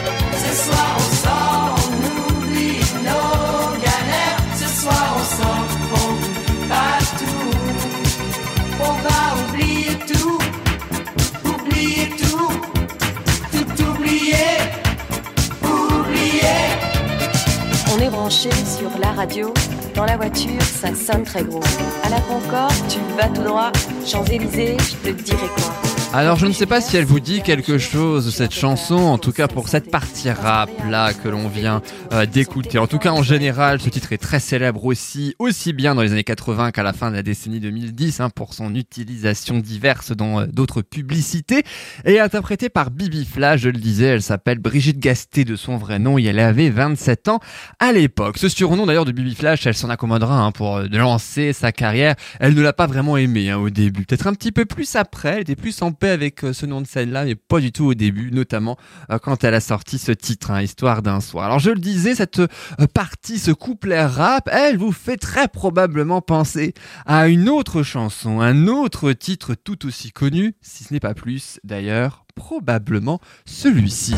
Est 18.01 18.09
branché 18.09 18.49
sur 18.51 18.89
la 18.99 19.11
radio. 19.11 19.53
Dans 19.95 20.05
la 20.05 20.17
voiture, 20.17 20.61
ça 20.61 20.93
sonne 20.95 21.23
très 21.23 21.43
gros. 21.43 21.61
À 22.03 22.09
la 22.09 22.21
Concorde, 22.21 22.73
tu 22.87 22.99
vas 23.17 23.27
tout 23.29 23.43
droit. 23.43 23.71
Champs-Élysées, 24.05 24.77
je 24.79 25.09
te 25.09 25.21
dirai 25.21 25.47
quoi. 25.55 25.88
Alors 26.11 26.37
je 26.37 26.47
ne 26.47 26.53
sais 26.53 26.65
pas 26.65 26.81
si 26.81 26.97
elle 26.97 27.05
vous 27.05 27.19
dit 27.19 27.43
quelque 27.43 27.77
chose 27.77 28.33
cette 28.33 28.51
chanson, 28.51 28.95
en 28.95 29.19
tout 29.19 29.31
cas 29.31 29.47
pour 29.47 29.69
cette 29.69 29.91
partie 29.91 30.31
rap 30.31 30.71
là 30.89 31.13
que 31.13 31.29
l'on 31.29 31.47
vient 31.47 31.83
euh, 32.13 32.25
d'écouter. 32.25 32.79
En 32.79 32.87
tout 32.87 32.97
cas 32.97 33.11
en 33.11 33.21
général 33.21 33.79
ce 33.79 33.89
titre 33.89 34.11
est 34.11 34.17
très 34.17 34.39
célèbre 34.39 34.85
aussi, 34.85 35.35
aussi 35.37 35.71
bien 35.71 35.93
dans 35.93 36.01
les 36.01 36.11
années 36.11 36.23
80 36.23 36.71
qu'à 36.71 36.81
la 36.81 36.93
fin 36.93 37.11
de 37.11 37.15
la 37.15 37.21
décennie 37.21 37.59
2010 37.59 38.21
hein, 38.21 38.31
pour 38.31 38.55
son 38.55 38.73
utilisation 38.73 39.59
diverse 39.59 40.11
dans 40.11 40.41
euh, 40.41 40.45
d'autres 40.47 40.81
publicités. 40.81 41.61
Et 42.05 42.19
interprétée 42.19 42.69
par 42.69 42.89
Bibi 42.89 43.23
Flash, 43.25 43.61
je 43.61 43.69
le 43.69 43.77
disais, 43.77 44.07
elle 44.07 44.23
s'appelle 44.23 44.57
Brigitte 44.57 44.97
Gasté 44.97 45.45
de 45.45 45.55
son 45.55 45.77
vrai 45.77 45.99
nom 45.99 46.17
et 46.17 46.23
elle 46.23 46.39
avait 46.39 46.71
27 46.71 47.27
ans 47.27 47.39
à 47.79 47.91
l'époque. 47.91 48.39
Ce 48.39 48.49
surnom 48.49 48.87
d'ailleurs 48.87 49.05
de 49.05 49.11
Bibi 49.11 49.35
Flash, 49.35 49.67
elle 49.67 49.75
s'en 49.75 49.91
accommodera 49.91 50.39
hein, 50.39 50.51
pour 50.51 50.77
euh, 50.77 50.87
lancer 50.91 51.53
sa 51.53 51.71
carrière. 51.71 52.15
Elle 52.39 52.55
ne 52.55 52.61
l'a 52.63 52.73
pas 52.73 52.87
vraiment 52.87 53.15
aimé 53.15 53.51
hein, 53.51 53.57
au 53.57 53.69
début, 53.69 54.05
peut-être 54.05 54.25
un 54.25 54.33
petit 54.33 54.51
peu 54.51 54.65
plus 54.65 54.95
après, 54.95 55.35
elle 55.35 55.41
était 55.41 55.55
plus 55.55 55.79
en 55.83 55.91
avec 56.07 56.43
euh, 56.43 56.53
ce 56.53 56.65
nom 56.65 56.81
de 56.81 56.87
scène-là, 56.87 57.25
mais 57.25 57.35
pas 57.35 57.59
du 57.59 57.71
tout 57.71 57.85
au 57.85 57.93
début, 57.93 58.31
notamment 58.31 58.77
euh, 59.11 59.19
quand 59.19 59.43
elle 59.43 59.53
a 59.53 59.59
sorti 59.59 59.97
ce 59.97 60.11
titre, 60.11 60.51
hein, 60.51 60.61
Histoire 60.61 61.01
d'un 61.01 61.19
soir. 61.19 61.45
Alors 61.45 61.59
je 61.59 61.71
le 61.71 61.79
disais, 61.79 62.15
cette 62.15 62.39
euh, 62.39 62.47
partie, 62.93 63.39
ce 63.39 63.51
couplet 63.51 64.05
rap, 64.05 64.49
elle 64.51 64.77
vous 64.77 64.91
fait 64.91 65.17
très 65.17 65.47
probablement 65.47 66.21
penser 66.21 66.73
à 67.05 67.27
une 67.27 67.49
autre 67.49 67.83
chanson, 67.83 68.41
un 68.41 68.67
autre 68.67 69.11
titre 69.13 69.55
tout 69.55 69.85
aussi 69.85 70.11
connu, 70.11 70.55
si 70.61 70.83
ce 70.83 70.93
n'est 70.93 70.99
pas 70.99 71.13
plus 71.13 71.59
d'ailleurs, 71.63 72.25
probablement 72.35 73.19
celui-ci. 73.45 74.15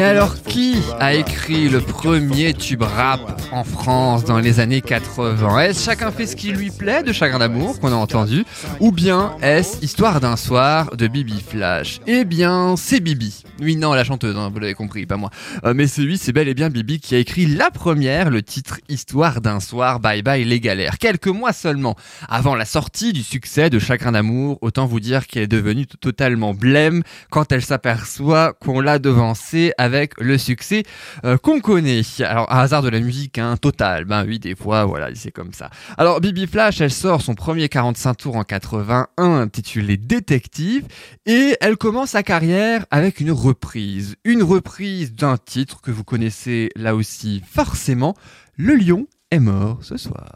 Mais 0.00 0.06
alors, 0.06 0.42
qui 0.44 0.76
a 0.98 1.12
écrit 1.12 1.68
le 1.68 1.82
premier 1.82 2.54
tube 2.54 2.80
rap 2.80 3.20
en 3.52 3.64
France 3.64 4.24
dans 4.24 4.38
les 4.38 4.58
années 4.58 4.80
80 4.80 5.60
Est-ce 5.60 5.84
chacun 5.84 6.10
fait 6.10 6.24
ce 6.24 6.36
qui 6.36 6.52
lui 6.52 6.70
plaît 6.70 7.02
de 7.02 7.12
Chagrin 7.12 7.38
d'amour 7.38 7.78
qu'on 7.78 7.92
a 7.92 7.96
entendu? 7.96 8.46
Ou 8.80 8.92
bien 8.92 9.36
est-ce 9.42 9.84
Histoire 9.84 10.22
d'un 10.22 10.36
soir 10.36 10.96
de 10.96 11.06
Bibi 11.06 11.42
Flash? 11.46 12.00
Eh 12.06 12.24
bien, 12.24 12.76
c'est 12.78 13.00
Bibi. 13.00 13.44
Oui, 13.60 13.76
non, 13.76 13.92
la 13.92 14.04
chanteuse, 14.04 14.38
hein, 14.38 14.50
vous 14.50 14.58
l'avez 14.58 14.72
compris, 14.72 15.04
pas 15.04 15.18
moi. 15.18 15.28
Euh, 15.64 15.74
mais 15.74 15.86
c'est 15.86 16.00
lui, 16.00 16.16
c'est 16.16 16.32
bel 16.32 16.48
et 16.48 16.54
bien 16.54 16.70
Bibi 16.70 16.98
qui 16.98 17.14
a 17.14 17.18
écrit 17.18 17.44
la 17.44 17.70
première, 17.70 18.30
le 18.30 18.42
titre 18.42 18.80
Histoire 18.88 19.42
d'un 19.42 19.60
soir, 19.60 20.00
bye 20.00 20.22
bye 20.22 20.44
les 20.44 20.60
galères. 20.60 20.96
Quelques 20.96 21.26
mois 21.26 21.52
seulement 21.52 21.94
avant 22.26 22.54
la 22.54 22.64
sortie 22.64 23.12
du 23.12 23.22
succès 23.22 23.68
de 23.68 23.78
Chagrin 23.78 24.12
d'amour, 24.12 24.56
autant 24.62 24.86
vous 24.86 24.98
dire 24.98 25.26
qu'elle 25.26 25.42
est 25.42 25.46
devenue 25.46 25.86
totalement 25.86 26.54
blême 26.54 27.02
quand 27.28 27.52
elle 27.52 27.62
s'aperçoit 27.62 28.54
qu'on 28.54 28.80
l'a 28.80 28.98
devancée 28.98 29.72
avec 29.76 29.89
le 30.18 30.38
succès 30.38 30.84
euh, 31.24 31.36
qu'on 31.36 31.60
connaît. 31.60 32.02
Alors, 32.20 32.52
un 32.52 32.60
hasard 32.60 32.82
de 32.82 32.88
la 32.88 33.00
musique, 33.00 33.38
hein, 33.38 33.56
total. 33.56 34.04
Ben 34.04 34.24
oui, 34.26 34.38
des 34.38 34.54
fois, 34.54 34.84
voilà, 34.84 35.08
c'est 35.14 35.30
comme 35.30 35.52
ça. 35.52 35.70
Alors, 35.98 36.20
Bibi 36.20 36.46
Flash, 36.46 36.80
elle 36.80 36.90
sort 36.90 37.22
son 37.22 37.34
premier 37.34 37.68
45 37.68 38.14
tours 38.14 38.36
en 38.36 38.44
81, 38.44 39.06
intitulé 39.18 39.96
Détective, 39.96 40.86
et 41.26 41.56
elle 41.60 41.76
commence 41.76 42.10
sa 42.10 42.22
carrière 42.22 42.86
avec 42.90 43.20
une 43.20 43.32
reprise. 43.32 44.16
Une 44.24 44.42
reprise 44.42 45.14
d'un 45.14 45.36
titre 45.36 45.80
que 45.80 45.90
vous 45.90 46.04
connaissez 46.04 46.70
là 46.76 46.94
aussi 46.94 47.42
forcément, 47.46 48.14
Le 48.56 48.74
lion 48.74 49.06
est 49.30 49.40
mort 49.40 49.78
ce 49.82 49.96
soir. 49.96 50.34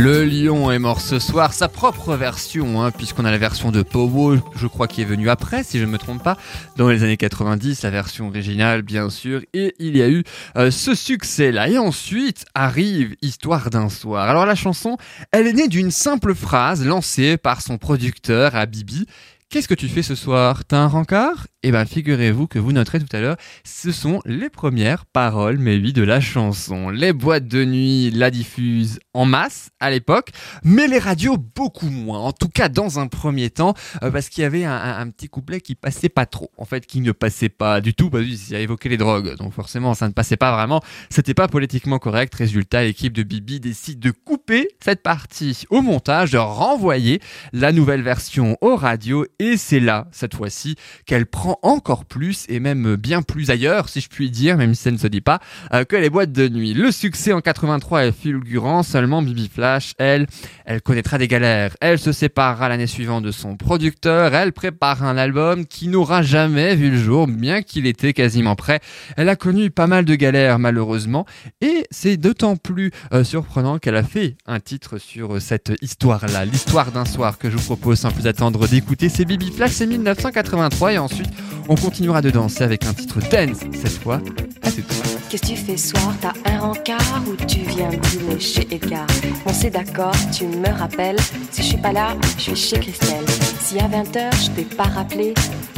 Le 0.00 0.24
lion 0.24 0.70
est 0.70 0.78
mort 0.78 1.00
ce 1.00 1.18
soir, 1.18 1.52
sa 1.52 1.66
propre 1.66 2.14
version, 2.14 2.80
hein, 2.80 2.92
puisqu'on 2.92 3.24
a 3.24 3.32
la 3.32 3.36
version 3.36 3.72
de 3.72 3.82
Powo, 3.82 4.36
je 4.54 4.66
crois 4.68 4.86
qui 4.86 5.02
est 5.02 5.04
venue 5.04 5.28
après, 5.28 5.64
si 5.64 5.80
je 5.80 5.84
ne 5.84 5.90
me 5.90 5.98
trompe 5.98 6.22
pas, 6.22 6.36
dans 6.76 6.88
les 6.88 7.02
années 7.02 7.16
90, 7.16 7.82
la 7.82 7.90
version 7.90 8.28
originale 8.28 8.82
bien 8.82 9.10
sûr, 9.10 9.42
et 9.54 9.74
il 9.80 9.96
y 9.96 10.02
a 10.02 10.08
eu 10.08 10.22
euh, 10.56 10.70
ce 10.70 10.94
succès-là. 10.94 11.68
Et 11.68 11.78
ensuite 11.78 12.44
arrive 12.54 13.16
Histoire 13.22 13.70
d'un 13.70 13.88
soir. 13.88 14.30
Alors 14.30 14.46
la 14.46 14.54
chanson, 14.54 14.98
elle 15.32 15.48
est 15.48 15.52
née 15.52 15.66
d'une 15.66 15.90
simple 15.90 16.32
phrase 16.32 16.86
lancée 16.86 17.36
par 17.36 17.60
son 17.60 17.76
producteur 17.76 18.54
à 18.54 18.66
Bibi, 18.66 19.04
Qu'est-ce 19.50 19.66
que 19.66 19.72
tu 19.72 19.88
fais 19.88 20.02
ce 20.02 20.14
soir? 20.14 20.66
T'as 20.66 20.76
un 20.76 20.88
rencard? 20.88 21.46
Eh 21.64 21.72
ben, 21.72 21.84
figurez-vous 21.84 22.46
que 22.46 22.60
vous 22.60 22.70
noterez 22.70 23.00
tout 23.00 23.16
à 23.16 23.20
l'heure, 23.20 23.36
ce 23.64 23.90
sont 23.90 24.20
les 24.24 24.48
premières 24.48 25.06
paroles, 25.06 25.58
mais 25.58 25.76
oui, 25.76 25.92
de 25.92 26.04
la 26.04 26.20
chanson. 26.20 26.88
Les 26.88 27.12
boîtes 27.12 27.48
de 27.48 27.64
nuit 27.64 28.12
la 28.12 28.30
diffusent 28.30 29.00
en 29.12 29.24
masse 29.24 29.70
à 29.80 29.90
l'époque, 29.90 30.30
mais 30.62 30.86
les 30.86 31.00
radios 31.00 31.36
beaucoup 31.36 31.90
moins. 31.90 32.20
En 32.20 32.30
tout 32.30 32.48
cas, 32.48 32.68
dans 32.68 33.00
un 33.00 33.08
premier 33.08 33.50
temps, 33.50 33.74
euh, 34.04 34.12
parce 34.12 34.28
qu'il 34.28 34.42
y 34.42 34.44
avait 34.44 34.64
un 34.64 35.10
petit 35.10 35.26
couplet 35.26 35.60
qui 35.60 35.74
passait 35.74 36.08
pas 36.08 36.26
trop. 36.26 36.52
En 36.58 36.64
fait, 36.64 36.86
qui 36.86 37.00
ne 37.00 37.10
passait 37.10 37.48
pas 37.48 37.80
du 37.80 37.92
tout, 37.92 38.08
parce 38.08 38.24
qu'il 38.24 38.54
a 38.54 38.60
évoqué 38.60 38.88
les 38.88 38.96
drogues. 38.96 39.34
Donc 39.34 39.52
forcément, 39.52 39.94
ça 39.94 40.06
ne 40.06 40.12
passait 40.12 40.36
pas 40.36 40.52
vraiment. 40.52 40.80
C'était 41.10 41.34
pas 41.34 41.48
politiquement 41.48 41.98
correct. 41.98 42.32
Résultat, 42.36 42.84
l'équipe 42.84 43.12
de 43.12 43.24
Bibi 43.24 43.58
décide 43.58 43.98
de 43.98 44.12
couper 44.12 44.68
cette 44.78 45.02
partie 45.02 45.64
au 45.70 45.82
montage, 45.82 46.30
de 46.30 46.38
renvoyer 46.38 47.20
la 47.52 47.72
nouvelle 47.72 48.02
version 48.02 48.56
aux 48.60 48.76
radios 48.76 49.26
et 49.40 49.56
c'est 49.56 49.80
là, 49.80 50.06
cette 50.12 50.36
fois-ci, 50.36 50.76
qu'elle 51.04 51.26
prend 51.26 51.47
encore 51.62 52.04
plus 52.04 52.44
et 52.48 52.60
même 52.60 52.96
bien 52.96 53.22
plus 53.22 53.50
ailleurs, 53.50 53.88
si 53.88 54.00
je 54.00 54.08
puis 54.08 54.30
dire, 54.30 54.56
même 54.56 54.74
si 54.74 54.82
ça 54.82 54.90
ne 54.90 54.96
se 54.96 55.06
dit 55.06 55.20
pas, 55.20 55.40
euh, 55.72 55.84
que 55.84 55.96
les 55.96 56.10
boîtes 56.10 56.32
de 56.32 56.48
nuit. 56.48 56.74
Le 56.74 56.90
succès 56.90 57.32
en 57.32 57.40
83 57.40 58.06
est 58.06 58.12
fulgurant, 58.12 58.82
seulement 58.82 59.22
Bibi 59.22 59.48
Flash, 59.52 59.94
elle, 59.98 60.26
elle 60.64 60.82
connaîtra 60.82 61.18
des 61.18 61.28
galères. 61.28 61.76
Elle 61.80 61.98
se 61.98 62.12
séparera 62.12 62.68
l'année 62.68 62.86
suivante 62.86 63.24
de 63.24 63.30
son 63.30 63.56
producteur, 63.56 64.34
elle 64.34 64.52
prépare 64.52 65.04
un 65.04 65.16
album 65.16 65.66
qui 65.66 65.88
n'aura 65.88 66.22
jamais 66.22 66.74
vu 66.76 66.90
le 66.90 66.98
jour, 66.98 67.26
bien 67.26 67.62
qu'il 67.62 67.86
était 67.86 68.12
quasiment 68.12 68.56
prêt. 68.56 68.80
Elle 69.16 69.28
a 69.28 69.36
connu 69.36 69.70
pas 69.70 69.86
mal 69.86 70.04
de 70.04 70.14
galères 70.14 70.58
malheureusement, 70.58 71.26
et 71.60 71.86
c'est 71.90 72.16
d'autant 72.16 72.56
plus 72.56 72.90
euh, 73.12 73.24
surprenant 73.24 73.78
qu'elle 73.78 73.96
a 73.96 74.02
fait 74.02 74.36
un 74.46 74.60
titre 74.60 74.98
sur 74.98 75.40
cette 75.40 75.72
histoire-là, 75.82 76.44
l'histoire 76.44 76.92
d'un 76.92 77.04
soir 77.04 77.38
que 77.38 77.50
je 77.50 77.56
vous 77.56 77.64
propose 77.64 77.98
sans 77.98 78.10
plus 78.10 78.26
attendre 78.26 78.66
d'écouter. 78.66 79.08
C'est 79.08 79.24
Bibi 79.24 79.50
Flash, 79.50 79.72
c'est 79.72 79.86
1983 79.86 80.92
et 80.92 80.98
ensuite 80.98 81.28
on 81.68 81.74
continuera 81.74 82.22
de 82.22 82.30
danser 82.30 82.64
avec 82.64 82.84
un 82.86 82.94
titre 82.94 83.18
dance 83.30 83.58
cette 83.74 84.02
fois. 84.02 84.20
À 84.62 84.70
tout 84.70 84.82
de 84.82 84.92
suite. 84.92 85.18
Qu'est-ce 85.28 85.42
que 85.42 85.46
tu 85.48 85.56
fais 85.56 85.76
soir? 85.76 86.14
T'as 86.20 86.32
un 86.50 86.58
rencard 86.60 87.22
ou 87.26 87.36
tu 87.44 87.58
viens 87.60 87.90
dîner 87.90 88.40
chez 88.40 88.66
Edgar? 88.70 89.06
On 89.44 89.52
s'est 89.52 89.70
d'accord, 89.70 90.14
tu 90.32 90.46
me 90.46 90.68
rappelles. 90.68 91.18
Si 91.50 91.62
je 91.62 91.68
suis 91.68 91.76
pas 91.76 91.92
là, 91.92 92.16
je 92.36 92.42
suis 92.42 92.56
chez 92.56 92.78
Christelle. 92.78 93.26
Si 93.60 93.78
à 93.78 93.88
20h 93.88 94.44
je 94.44 94.50
t'ai 94.50 94.64
pas 94.64 94.84
rappelé, 94.84 95.34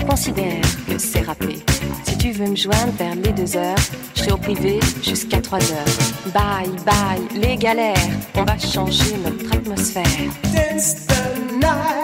considère 0.09 0.61
que 0.87 0.99
c'est 0.99 1.23
rappelé. 1.23 1.57
Si 2.07 2.17
tu 2.17 2.31
veux 2.33 2.47
me 2.47 2.57
joindre 2.57 2.93
vers 2.99 3.15
les 3.17 3.33
2h, 3.33 3.75
je 4.15 4.21
serai 4.21 4.33
au 4.33 4.37
privé 4.37 4.79
jusqu'à 5.03 5.41
3h. 5.41 5.75
Bye 6.33 6.71
bye, 6.87 7.41
les 7.41 7.57
galères, 7.57 7.97
on 8.37 8.45
va 8.45 8.57
changer 8.59 9.17
notre 9.25 9.53
atmosphère. 9.53 10.05
Dance 10.55 11.07
the 11.07 11.55
night 11.57 12.00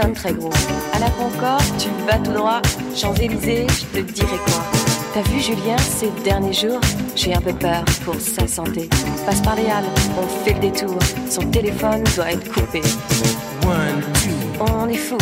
5 0.00 0.14
très 0.14 0.32
gros. 0.32 0.52
À 0.92 1.00
la 1.00 1.10
Concorde, 1.10 1.60
tu 1.76 1.88
vas 2.06 2.18
tout 2.18 2.30
droit. 2.30 2.62
Champs-Élysées, 2.94 3.66
je 3.68 3.98
te 3.98 4.12
dirai 4.12 4.36
quoi. 4.46 4.62
T'as 5.12 5.22
vu 5.22 5.40
Julien 5.40 5.76
ces 5.78 6.10
derniers 6.22 6.52
jours 6.52 6.80
J'ai 7.16 7.34
un 7.34 7.40
peu 7.40 7.52
peur 7.52 7.84
pour 8.04 8.14
sa 8.14 8.46
santé. 8.46 8.88
Passe 9.26 9.40
par 9.40 9.56
les 9.56 9.66
Halles, 9.66 9.90
on 10.16 10.44
fait 10.44 10.52
le 10.52 10.60
détour. 10.60 10.96
Son 11.28 11.40
téléphone 11.50 12.04
doit 12.14 12.30
être 12.30 12.48
coupé. 12.52 12.80
One, 13.64 14.00
two, 14.22 14.64
on 14.72 14.88
est 14.88 14.94
fou. 14.94 15.18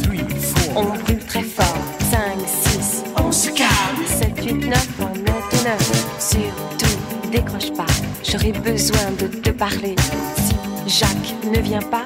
Three, 0.00 0.24
four, 0.38 0.76
on 0.76 0.84
brûle 1.00 1.26
très 1.26 1.42
fort. 1.42 1.78
5, 2.12 2.20
6, 2.46 3.02
on 3.20 3.32
se 3.32 3.48
calme. 3.50 4.06
7, 4.06 4.44
8, 4.44 4.52
9, 4.68 4.88
on 5.00 5.14
est 5.26 5.60
au 5.60 5.64
9. 5.64 6.06
Surtout, 6.20 7.30
décroche 7.32 7.72
pas. 7.72 7.92
J'aurais 8.22 8.52
besoin 8.52 9.10
de 9.18 9.26
te 9.26 9.50
parler. 9.50 9.96
Si 10.36 10.98
Jacques 10.98 11.34
ne 11.52 11.58
vient 11.58 11.82
pas, 11.82 12.04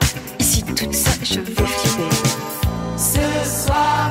toute 0.75 0.95
seule, 0.95 1.25
je 1.25 1.41
vais 1.41 1.55
flipper. 1.55 2.17
Ce 2.97 3.67
soir 3.67 4.11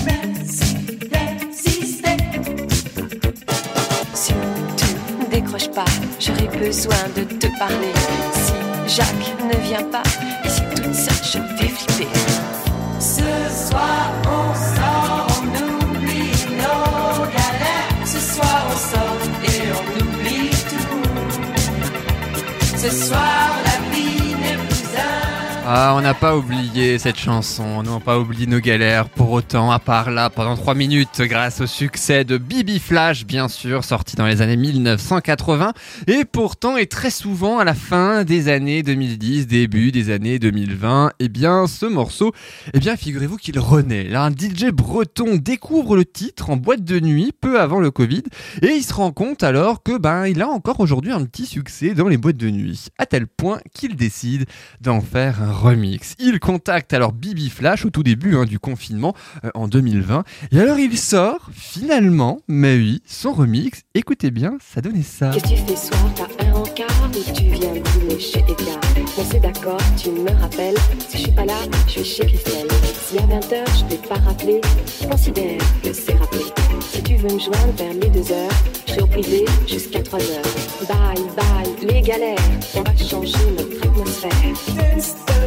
J'aurais 6.21 6.57
besoin 6.57 7.03
de 7.15 7.23
te 7.23 7.47
parler. 7.57 7.93
Si 8.33 8.95
Jacques 8.95 9.35
ne 9.43 9.57
vient 9.67 9.83
pas, 9.83 10.03
ici 10.45 10.61
toute 10.75 10.93
seule, 10.93 11.25
je 11.33 11.39
vais 11.57 11.69
flipper. 11.69 12.07
Ce 12.99 13.31
soir 13.67 14.11
on 14.25 14.53
sort, 14.75 15.27
on 15.41 15.95
oublie 15.95 16.35
nos 16.61 17.25
galères. 17.35 18.05
Ce 18.05 18.19
soir 18.33 18.59
on 18.71 18.77
sort 18.91 19.21
et 19.43 19.61
on 19.79 19.83
oublie 20.03 20.51
tout. 20.69 21.01
Ce 22.77 22.89
soir 22.89 23.40
Ah, 25.73 25.93
on 25.95 26.01
n'a 26.01 26.13
pas 26.13 26.35
oublié 26.35 26.99
cette 26.99 27.17
chanson, 27.17 27.63
on 27.63 27.83
n'a 27.83 28.01
pas 28.01 28.19
oublié 28.19 28.45
nos 28.45 28.59
galères 28.59 29.07
pour 29.07 29.31
autant, 29.31 29.71
à 29.71 29.79
part 29.79 30.11
là, 30.11 30.29
pendant 30.29 30.57
3 30.57 30.75
minutes, 30.75 31.21
grâce 31.21 31.61
au 31.61 31.65
succès 31.65 32.25
de 32.25 32.37
Bibi 32.37 32.77
Flash, 32.77 33.25
bien 33.25 33.47
sûr, 33.47 33.85
sorti 33.85 34.17
dans 34.17 34.27
les 34.27 34.41
années 34.41 34.57
1980, 34.57 35.71
et 36.07 36.25
pourtant, 36.25 36.75
et 36.75 36.87
très 36.87 37.09
souvent, 37.09 37.57
à 37.57 37.63
la 37.63 37.73
fin 37.73 38.25
des 38.25 38.49
années 38.49 38.83
2010, 38.83 39.47
début 39.47 39.93
des 39.93 40.11
années 40.11 40.39
2020, 40.39 41.13
eh 41.19 41.29
bien, 41.29 41.67
ce 41.67 41.85
morceau, 41.85 42.33
eh 42.73 42.79
bien, 42.79 42.97
figurez-vous 42.97 43.37
qu'il 43.37 43.57
renaît. 43.57 44.03
Là, 44.03 44.25
un 44.25 44.31
DJ 44.31 44.71
breton 44.73 45.37
découvre 45.37 45.95
le 45.95 46.03
titre 46.03 46.49
en 46.49 46.57
boîte 46.57 46.83
de 46.83 46.99
nuit, 46.99 47.31
peu 47.39 47.61
avant 47.61 47.79
le 47.79 47.91
Covid, 47.91 48.23
et 48.61 48.71
il 48.71 48.83
se 48.83 48.93
rend 48.93 49.13
compte 49.13 49.41
alors 49.41 49.83
que, 49.83 49.97
ben, 49.97 50.27
il 50.27 50.41
a 50.41 50.49
encore 50.49 50.81
aujourd'hui 50.81 51.13
un 51.13 51.23
petit 51.23 51.45
succès 51.45 51.93
dans 51.93 52.09
les 52.09 52.17
boîtes 52.17 52.35
de 52.35 52.49
nuit, 52.49 52.87
à 52.97 53.05
tel 53.05 53.25
point 53.25 53.59
qu'il 53.73 53.95
décide 53.95 54.47
d'en 54.81 54.99
faire 54.99 55.41
un 55.41 55.60
remix. 55.61 56.15
Il 56.19 56.39
contacte 56.39 56.93
alors 56.93 57.13
Bibi 57.13 57.49
Flash 57.49 57.85
au 57.85 57.89
tout 57.89 58.03
début 58.03 58.35
hein, 58.35 58.45
du 58.45 58.59
confinement 58.59 59.13
euh, 59.45 59.49
en 59.53 59.67
2020. 59.67 60.23
Et 60.51 60.59
alors 60.59 60.79
il 60.79 60.97
sort 60.97 61.49
finalement, 61.53 62.41
mais 62.47 62.75
oui, 62.75 63.01
son 63.05 63.31
remix. 63.31 63.81
Écoutez 63.93 64.31
bien, 64.31 64.57
ça 64.59 64.81
donnait 64.81 65.03
ça. 65.03 65.29
Qu'est-ce 65.29 65.43
que 65.43 65.49
tu 65.49 65.57
fais 65.57 65.75
soir? 65.75 66.01
T'as 66.15 66.45
un 66.45 66.53
rencard 66.53 67.09
ou 67.11 67.33
tu 67.33 67.43
viens 67.43 67.73
dîner 67.73 68.19
chez 68.19 68.39
Edgar? 68.39 68.79
On 69.17 69.23
c'est 69.23 69.39
d'accord, 69.39 69.79
tu 70.01 70.09
me 70.09 70.31
rappelles. 70.41 70.75
Si 71.07 71.17
je 71.17 71.23
suis 71.23 71.31
pas 71.31 71.45
là, 71.45 71.57
je 71.85 71.91
suis 71.91 72.03
chez 72.03 72.25
Christelle. 72.25 72.67
Si 73.05 73.17
à 73.17 73.21
20h 73.21 73.63
je 73.77 73.95
t'ai 73.95 74.07
pas 74.07 74.15
rappelé, 74.15 74.61
considère 75.09 75.59
que 75.83 75.93
c'est 75.93 76.15
rappelé. 76.15 76.45
Si 76.91 77.03
tu 77.03 77.15
veux 77.17 77.33
me 77.33 77.39
joindre 77.39 77.73
vers 77.77 77.93
les 77.93 78.09
2h, 78.09 78.33
je 78.87 78.91
serai 78.93 79.01
au 79.03 79.07
privé 79.07 79.45
jusqu'à 79.67 79.99
3h. 79.99 80.41
Bye 80.87 81.23
bye, 81.35 81.87
les 81.87 82.01
galères, 82.01 82.37
on 82.75 82.81
va 82.81 82.95
changer 82.97 83.37
notre 83.57 83.87
atmosphère. 83.87 85.40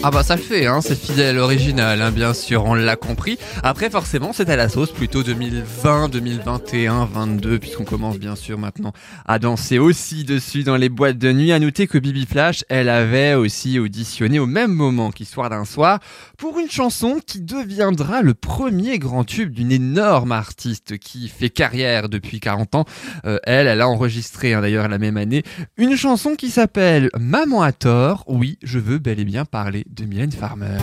Ah 0.00 0.12
bah 0.12 0.22
ça 0.22 0.36
le 0.36 0.42
fait, 0.42 0.66
hein, 0.66 0.80
c'est 0.80 0.96
fidèle, 0.96 1.38
original, 1.38 2.00
hein, 2.00 2.12
bien 2.12 2.32
sûr, 2.32 2.64
on 2.64 2.74
l'a 2.74 2.94
compris. 2.94 3.36
Après 3.64 3.90
forcément 3.90 4.30
à 4.30 4.56
la 4.56 4.68
sauce 4.68 4.92
plutôt 4.92 5.24
2020, 5.24 6.08
2021, 6.10 7.04
22, 7.06 7.58
puisqu'on 7.58 7.84
commence 7.84 8.16
bien 8.16 8.36
sûr 8.36 8.58
maintenant 8.58 8.92
à 9.26 9.40
danser 9.40 9.80
aussi 9.80 10.22
dessus 10.22 10.62
dans 10.62 10.76
les 10.76 10.88
boîtes 10.88 11.18
de 11.18 11.32
nuit. 11.32 11.50
À 11.50 11.58
noter 11.58 11.88
que 11.88 11.98
Bibi 11.98 12.26
Flash, 12.26 12.64
elle 12.68 12.88
avait 12.88 13.34
aussi 13.34 13.80
auditionné 13.80 14.38
au 14.38 14.46
même 14.46 14.72
moment 14.72 15.10
qu'Histoire 15.10 15.50
d'un 15.50 15.64
soir 15.64 15.98
pour 16.38 16.60
une 16.60 16.70
chanson 16.70 17.20
qui 17.26 17.40
deviendra 17.40 18.22
le 18.22 18.32
premier 18.32 18.98
grand 19.00 19.24
tube 19.24 19.52
d'une 19.52 19.72
énorme 19.72 20.30
artiste 20.30 20.96
qui 20.96 21.28
fait 21.28 21.50
carrière 21.50 22.08
depuis 22.08 22.38
40 22.38 22.76
ans. 22.76 22.84
Euh, 23.26 23.38
elle, 23.42 23.66
elle 23.66 23.80
a 23.80 23.88
enregistré 23.88 24.54
hein, 24.54 24.60
d'ailleurs 24.62 24.88
la 24.88 24.98
même 24.98 25.16
année 25.16 25.42
une 25.76 25.96
chanson 25.96 26.36
qui 26.36 26.50
s'appelle 26.50 27.10
Maman 27.18 27.62
à 27.62 27.72
tort. 27.72 28.24
Oui, 28.28 28.56
je 28.62 28.78
veux 28.78 28.98
bel 28.98 29.18
et 29.18 29.24
bien 29.24 29.44
parler 29.44 29.84
de 29.90 30.04
Mylène 30.04 30.30
Farmer. 30.30 30.78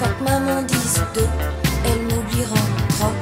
Quand 0.00 0.24
maman 0.24 0.62
dit 0.62 0.74
deux, 1.14 1.20
elle 1.86 2.02
m'oubliera. 2.02 2.56
Trois, 2.88 3.12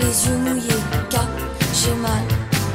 les 0.00 0.28
yeux 0.28 0.38
mouillés. 0.38 0.82
Quatre, 1.08 1.28
j'ai 1.72 1.94
mal. 1.94 2.24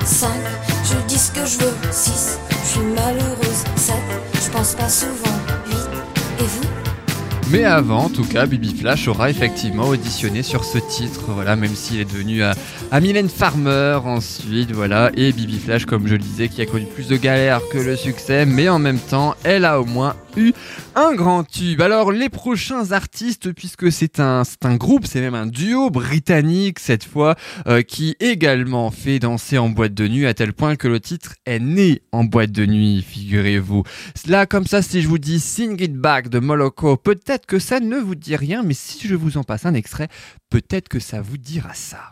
Cinq, 0.06 0.40
je 0.86 0.96
dis 1.08 1.20
ce 1.20 1.32
que 1.34 1.46
je 1.46 1.60
veux. 1.60 1.92
Six, 1.92 2.40
je 2.50 2.68
suis 2.70 2.80
malheureuse. 2.80 3.64
Sept, 3.76 3.96
je 4.42 4.50
pense 4.52 4.74
pas 4.76 4.90
souvent. 4.90 5.41
Mais 7.52 7.66
avant, 7.66 8.06
en 8.06 8.10
tout 8.10 8.24
cas, 8.24 8.46
Bibi 8.46 8.74
Flash 8.74 9.10
aura 9.10 9.30
effectivement 9.30 9.90
auditionné 9.90 10.42
sur 10.42 10.64
ce 10.64 10.78
titre, 10.78 11.24
voilà, 11.28 11.58
même 11.58 11.76
s'il 11.76 12.00
est 12.00 12.06
devenu 12.06 12.44
à, 12.44 12.54
à 12.92 13.02
Mylène 13.02 13.28
Farmer 13.28 14.00
ensuite, 14.06 14.72
voilà, 14.72 15.12
et 15.18 15.34
Bibi 15.34 15.60
Flash, 15.60 15.86
comme 15.86 16.08
je 16.08 16.14
le 16.14 16.20
disais, 16.20 16.48
qui 16.48 16.62
a 16.62 16.66
connu 16.66 16.86
plus 16.86 17.10
de 17.10 17.18
galères 17.18 17.60
que 17.70 17.78
le 17.78 17.98
succès, 17.98 18.46
mais 18.46 18.70
en 18.70 18.80
même 18.80 19.00
temps, 19.00 19.36
elle 19.44 19.66
a 19.66 19.82
au 19.82 19.86
moins 19.86 20.16
un 20.96 21.14
grand 21.14 21.44
tube. 21.44 21.82
Alors, 21.82 22.12
les 22.12 22.30
prochains 22.30 22.92
artistes, 22.92 23.52
puisque 23.54 23.92
c'est 23.92 24.20
un, 24.20 24.44
c'est 24.44 24.66
un 24.66 24.76
groupe, 24.76 25.06
c'est 25.06 25.22
même 25.22 25.36
un 25.36 25.46
duo 25.46 25.90
britannique 25.90 26.80
cette 26.80 27.04
fois, 27.04 27.36
euh, 27.68 27.82
qui 27.82 28.16
également 28.20 28.92
fait 28.92 29.20
danser 29.20 29.58
en 29.58 29.70
boîte 29.70 29.94
de 29.94 30.08
nuit, 30.08 30.26
à 30.26 30.34
tel 30.34 30.54
point 30.54 30.76
que 30.76 30.88
le 30.88 31.00
titre 31.00 31.36
est 31.46 31.60
né 31.60 32.02
en 32.12 32.24
boîte 32.24 32.52
de 32.52 32.66
nuit, 32.66 33.06
figurez-vous. 33.08 33.84
Là, 34.28 34.46
comme 34.46 34.68
ça, 34.68 34.82
si 34.82 35.02
je 35.02 35.08
vous 35.08 35.20
dis 35.20 35.40
Sing 35.40 35.82
It 35.82 35.96
Back 35.96 36.30
de 36.30 36.40
Moloko, 36.40 36.98
peut-être 36.98 37.46
que 37.46 37.60
ça 37.60 37.80
ne 37.80 37.98
vous 37.98 38.16
dit 38.16 38.36
rien, 38.36 38.64
mais 38.64 38.74
si 38.74 39.08
je 39.08 39.16
vous 39.16 39.38
en 39.38 39.44
passe 39.44 39.66
un 39.66 39.74
extrait, 39.74 40.08
peut-être 40.50 40.90
que 40.90 41.00
ça 41.00 41.22
vous 41.22 41.38
dira 41.38 41.74
ça. 41.74 42.10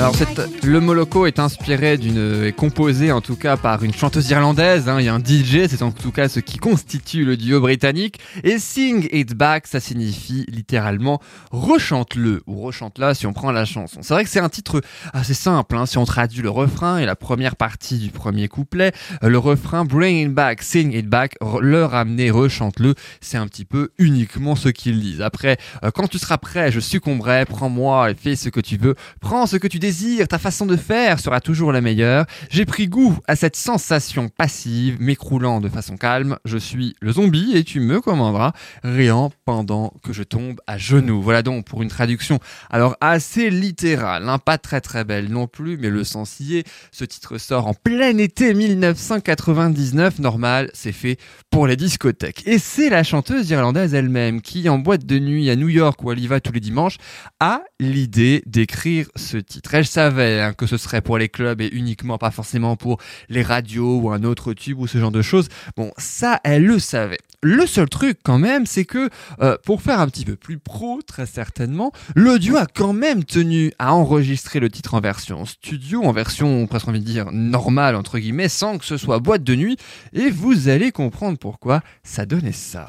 Alors 0.00 0.14
le 0.62 0.80
Moloko 0.80 1.26
est 1.26 1.38
inspiré 1.38 1.98
d'une 1.98 2.44
est 2.44 2.52
composé 2.52 3.12
en 3.12 3.20
tout 3.20 3.36
cas 3.36 3.58
par 3.58 3.84
une 3.84 3.92
chanteuse 3.92 4.30
irlandaise. 4.30 4.88
hein, 4.88 4.96
il 4.98 5.04
y 5.04 5.10
a 5.10 5.14
un 5.14 5.18
DJ, 5.18 5.66
c'est 5.68 5.82
en 5.82 5.90
tout 5.90 6.10
cas 6.10 6.30
ce 6.30 6.40
qui 6.40 6.56
constitue 6.56 7.26
le 7.26 7.36
duo 7.36 7.60
britannique. 7.60 8.18
Et 8.42 8.58
Sing 8.58 9.06
It 9.12 9.34
Back, 9.34 9.66
ça 9.66 9.78
signifie 9.78 10.46
littéralement 10.48 11.20
rechante-le 11.50 12.42
ou 12.46 12.62
rechante-la 12.62 13.12
si 13.12 13.26
on 13.26 13.34
prend 13.34 13.52
la 13.52 13.66
chanson. 13.66 14.00
C'est 14.00 14.14
vrai 14.14 14.24
que 14.24 14.30
c'est 14.30 14.40
un 14.40 14.48
titre 14.48 14.80
assez 15.12 15.34
simple 15.34 15.76
hein, 15.76 15.84
si 15.84 15.98
on 15.98 16.06
traduit 16.06 16.40
le 16.40 16.48
refrain 16.48 16.96
et 16.96 17.04
la 17.04 17.14
première 17.14 17.56
partie 17.56 17.98
du 17.98 18.08
premier 18.08 18.48
couplet. 18.48 18.92
Le 19.20 19.36
refrain 19.36 19.84
Bring 19.84 20.28
It 20.28 20.32
Back, 20.32 20.62
Sing 20.62 20.94
It 20.94 21.08
Back, 21.10 21.36
le 21.60 21.84
ramener, 21.84 22.30
rechante-le, 22.30 22.94
c'est 23.20 23.36
un 23.36 23.46
petit 23.46 23.66
peu 23.66 23.90
uniquement 23.98 24.56
ce 24.56 24.70
qu'ils 24.70 24.98
disent. 24.98 25.20
Après, 25.20 25.58
euh, 25.84 25.90
quand 25.90 26.08
tu 26.08 26.18
seras 26.18 26.38
prêt, 26.38 26.72
je 26.72 26.80
succomberai, 26.80 27.44
prends-moi 27.44 28.10
et 28.10 28.14
fais 28.14 28.34
ce 28.34 28.48
que 28.48 28.60
tu 28.60 28.78
veux, 28.78 28.94
prends 29.20 29.46
ce 29.46 29.58
que 29.58 29.68
tu 29.68 29.78
désires, 29.78 29.89
ta 30.28 30.38
façon 30.38 30.66
de 30.66 30.76
faire 30.76 31.18
sera 31.18 31.40
toujours 31.40 31.72
la 31.72 31.80
meilleure. 31.80 32.26
J'ai 32.50 32.64
pris 32.64 32.86
goût 32.86 33.18
à 33.26 33.34
cette 33.34 33.56
sensation 33.56 34.28
passive, 34.28 35.00
m'écroulant 35.00 35.60
de 35.60 35.68
façon 35.68 35.96
calme, 35.96 36.36
je 36.44 36.58
suis 36.58 36.94
le 37.00 37.12
zombie 37.12 37.52
et 37.54 37.64
tu 37.64 37.80
me 37.80 38.00
commanderas, 38.00 38.52
riant 38.84 39.32
pendant 39.44 39.92
que 40.02 40.12
je 40.12 40.22
tombe 40.22 40.60
à 40.66 40.78
genoux. 40.78 41.20
Voilà 41.22 41.42
donc 41.42 41.64
pour 41.64 41.82
une 41.82 41.88
traduction 41.88 42.38
alors 42.70 42.96
assez 43.00 43.50
littérale, 43.50 44.28
hein, 44.28 44.38
pas 44.38 44.58
très 44.58 44.80
très 44.80 45.04
belle 45.04 45.30
non 45.30 45.46
plus, 45.46 45.76
mais 45.76 45.90
le 45.90 46.04
sens 46.04 46.38
y 46.40 46.58
est. 46.58 46.68
Ce 46.92 47.04
titre 47.04 47.38
sort 47.38 47.66
en 47.66 47.74
plein 47.74 48.16
été 48.18 48.54
1999, 48.54 50.18
normal, 50.18 50.70
c'est 50.74 50.92
fait 50.92 51.18
pour 51.50 51.66
les 51.66 51.76
discothèques. 51.76 52.46
Et 52.46 52.58
c'est 52.58 52.90
la 52.90 53.02
chanteuse 53.02 53.50
irlandaise 53.50 53.94
elle-même 53.94 54.40
qui, 54.40 54.68
en 54.68 54.78
boîte 54.78 55.06
de 55.06 55.18
nuit 55.18 55.50
à 55.50 55.56
New 55.56 55.68
York 55.68 56.02
où 56.02 56.12
elle 56.12 56.20
y 56.20 56.26
va 56.26 56.40
tous 56.40 56.52
les 56.52 56.60
dimanches, 56.60 56.98
a 57.40 57.62
l'idée 57.80 58.42
d'écrire 58.46 59.08
ce 59.16 59.36
titre. 59.36 59.70
Savait 59.86 60.40
hein, 60.40 60.52
que 60.52 60.66
ce 60.66 60.76
serait 60.76 61.00
pour 61.00 61.18
les 61.18 61.28
clubs 61.28 61.60
et 61.60 61.68
uniquement 61.72 62.18
pas 62.18 62.30
forcément 62.30 62.76
pour 62.76 62.98
les 63.28 63.42
radios 63.42 63.98
ou 63.98 64.10
un 64.10 64.24
autre 64.24 64.52
tube 64.52 64.78
ou 64.78 64.86
ce 64.86 64.98
genre 64.98 65.10
de 65.10 65.22
choses. 65.22 65.48
Bon, 65.76 65.92
ça, 65.96 66.40
elle 66.44 66.64
le 66.64 66.78
savait. 66.78 67.18
Le 67.42 67.66
seul 67.66 67.88
truc 67.88 68.18
quand 68.22 68.38
même, 68.38 68.66
c'est 68.66 68.84
que 68.84 69.08
euh, 69.40 69.56
pour 69.64 69.80
faire 69.80 70.00
un 70.00 70.08
petit 70.08 70.26
peu 70.26 70.36
plus 70.36 70.58
pro, 70.58 71.00
très 71.06 71.24
certainement, 71.24 71.90
l'audio 72.14 72.56
a 72.56 72.66
quand 72.66 72.92
même 72.92 73.24
tenu 73.24 73.72
à 73.78 73.94
enregistrer 73.94 74.60
le 74.60 74.68
titre 74.68 74.92
en 74.92 75.00
version 75.00 75.46
studio, 75.46 76.02
en 76.04 76.12
version 76.12 76.66
presque 76.66 76.88
envie 76.88 77.00
de 77.00 77.04
dire 77.04 77.32
normale 77.32 77.96
entre 77.96 78.18
guillemets, 78.18 78.50
sans 78.50 78.76
que 78.76 78.84
ce 78.84 78.98
soit 78.98 79.20
boîte 79.20 79.42
de 79.42 79.54
nuit. 79.54 79.78
Et 80.12 80.30
vous 80.30 80.68
allez 80.68 80.92
comprendre 80.92 81.38
pourquoi 81.38 81.80
ça 82.02 82.26
donnait 82.26 82.52
ça. 82.52 82.88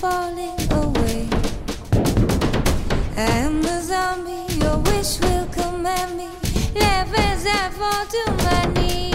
Falling 0.00 0.58
away. 0.72 1.28
I 3.16 3.30
am 3.44 3.62
zombie, 3.62 4.52
your 4.54 4.78
wish 4.78 5.20
will 5.20 5.46
command 5.46 6.16
me. 6.16 6.28
Laugh 6.74 7.12
as 7.16 7.46
I 7.46 7.70
fall 7.70 8.06
to 8.06 8.32
my 8.44 8.64
knees. 8.74 9.09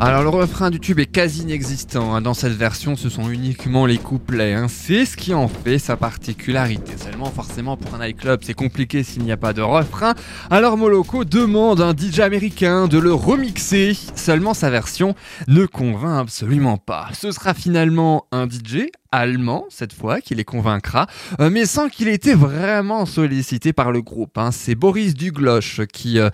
Alors 0.00 0.22
le 0.22 0.28
refrain 0.28 0.70
du 0.70 0.78
tube 0.78 1.00
est 1.00 1.06
quasi 1.06 1.42
inexistant. 1.42 2.14
hein. 2.14 2.20
Dans 2.20 2.32
cette 2.34 2.52
version, 2.52 2.94
ce 2.94 3.08
sont 3.08 3.28
uniquement 3.30 3.84
les 3.84 3.98
couplets. 3.98 4.54
hein. 4.54 4.66
C'est 4.68 5.04
ce 5.04 5.16
qui 5.16 5.34
en 5.34 5.48
fait 5.48 5.80
sa 5.80 5.96
particularité. 5.96 6.92
Seulement, 6.96 7.26
forcément, 7.32 7.76
pour 7.76 7.96
un 7.96 7.98
nightclub, 7.98 8.40
c'est 8.44 8.54
compliqué 8.54 9.02
s'il 9.02 9.24
n'y 9.24 9.32
a 9.32 9.36
pas 9.36 9.52
de 9.52 9.60
refrain. 9.60 10.14
Alors 10.50 10.76
Moloko 10.76 11.24
demande 11.24 11.80
à 11.80 11.86
un 11.88 11.96
DJ 11.96 12.20
américain 12.20 12.86
de 12.86 12.98
le 12.98 13.12
remixer. 13.12 13.96
Seulement, 14.14 14.54
sa 14.54 14.70
version 14.70 15.16
ne 15.48 15.66
convainc 15.66 16.20
absolument 16.20 16.76
pas. 16.76 17.08
Ce 17.12 17.32
sera 17.32 17.52
finalement 17.52 18.26
un 18.30 18.46
DJ 18.48 18.86
allemand 19.12 19.64
cette 19.70 19.92
fois 19.92 20.20
qui 20.20 20.34
les 20.34 20.44
convaincra, 20.44 21.06
euh, 21.40 21.50
mais 21.50 21.66
sans 21.66 21.88
qu'il 21.88 22.08
ait 22.08 22.14
été 22.14 22.34
vraiment 22.34 23.06
sollicité 23.06 23.72
par 23.72 23.92
le 23.92 24.02
groupe. 24.02 24.36
hein. 24.38 24.50
C'est 24.52 24.74
Boris 24.74 25.14
Duglosh 25.14 25.80
qui, 25.92 26.18
euh, 26.18 26.30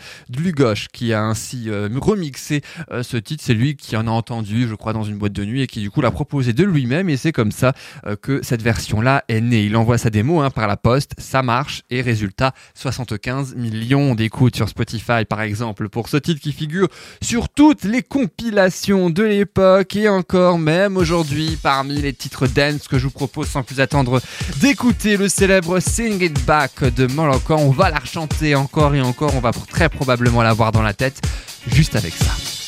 qui 0.93 1.13
a 1.13 1.23
ainsi 1.23 1.65
euh, 1.69 1.89
remixé 2.01 2.63
ce 3.03 3.17
titre. 3.17 3.43
C'est 3.45 3.55
lui 3.55 3.77
qui 3.77 3.97
en 3.97 4.07
a 4.07 4.11
entendu, 4.11 4.67
je 4.69 4.75
crois, 4.75 4.93
dans 4.93 5.05
une 5.05 5.17
boîte 5.17 5.33
de 5.33 5.45
nuit 5.45 5.63
et 5.63 5.67
qui 5.67 5.81
du 5.81 5.91
coup 5.91 6.01
l'a 6.01 6.11
proposé 6.11 6.53
de 6.53 6.65
lui-même. 6.65 7.09
Et 7.09 7.17
c'est 7.17 7.33
comme 7.33 7.53
ça 7.53 7.73
que 8.23 8.43
cette 8.43 8.63
version-là 8.63 9.25
est 9.29 9.41
née. 9.41 9.65
Il 9.65 9.77
envoie 9.77 9.99
sa 9.99 10.11
démo 10.11 10.41
hein, 10.41 10.51
par 10.51 10.67
la 10.67 10.77
poste, 10.77 11.13
ça 11.19 11.43
marche 11.43 11.83
et 11.91 12.01
résultat 12.01 12.53
75 12.75 13.55
millions 13.57 14.15
d'écoutes 14.15 14.57
sur 14.57 14.69
Spotify 14.69 15.25
par 15.29 15.41
exemple 15.41 15.89
pour 15.89 16.09
ce 16.09 16.17
titre 16.17 16.41
qui 16.41 16.53
figure 16.53 16.89
sur 17.23 17.49
toutes 17.49 17.85
les 17.85 18.03
compilations 18.03 19.11
de 19.11 19.23
l'époque 19.23 19.97
et 19.97 20.09
encore 20.09 20.59
même 20.59 20.97
aujourd'hui 20.97 21.59
parmi 21.63 22.01
les 22.01 22.13
titres 22.13 22.47
dance 22.73 22.89
que 22.89 22.99
je 22.99 23.05
vous 23.05 23.11
propose 23.11 23.49
sans 23.49 23.63
plus 23.63 23.81
attendre 23.81 24.21
d'écouter 24.57 25.17
le 25.17 25.29
célèbre 25.29 25.81
Sing 25.81 26.23
It 26.23 26.45
Back 26.45 26.85
de 26.85 27.07
Moloko. 27.07 27.55
On 27.55 27.71
va 27.71 27.91
la 27.91 27.99
rechanter 27.99 28.55
encore 28.55 28.95
et 28.95 29.01
encore, 29.01 29.35
on 29.35 29.41
va 29.41 29.53
très 29.53 29.89
probablement 29.89 30.43
l'avoir 30.43 30.73
dans 30.73 30.83
la 30.83 30.95
tête 30.95 31.21
juste 31.67 31.97
avec 31.97 32.15
ça. 32.15 32.64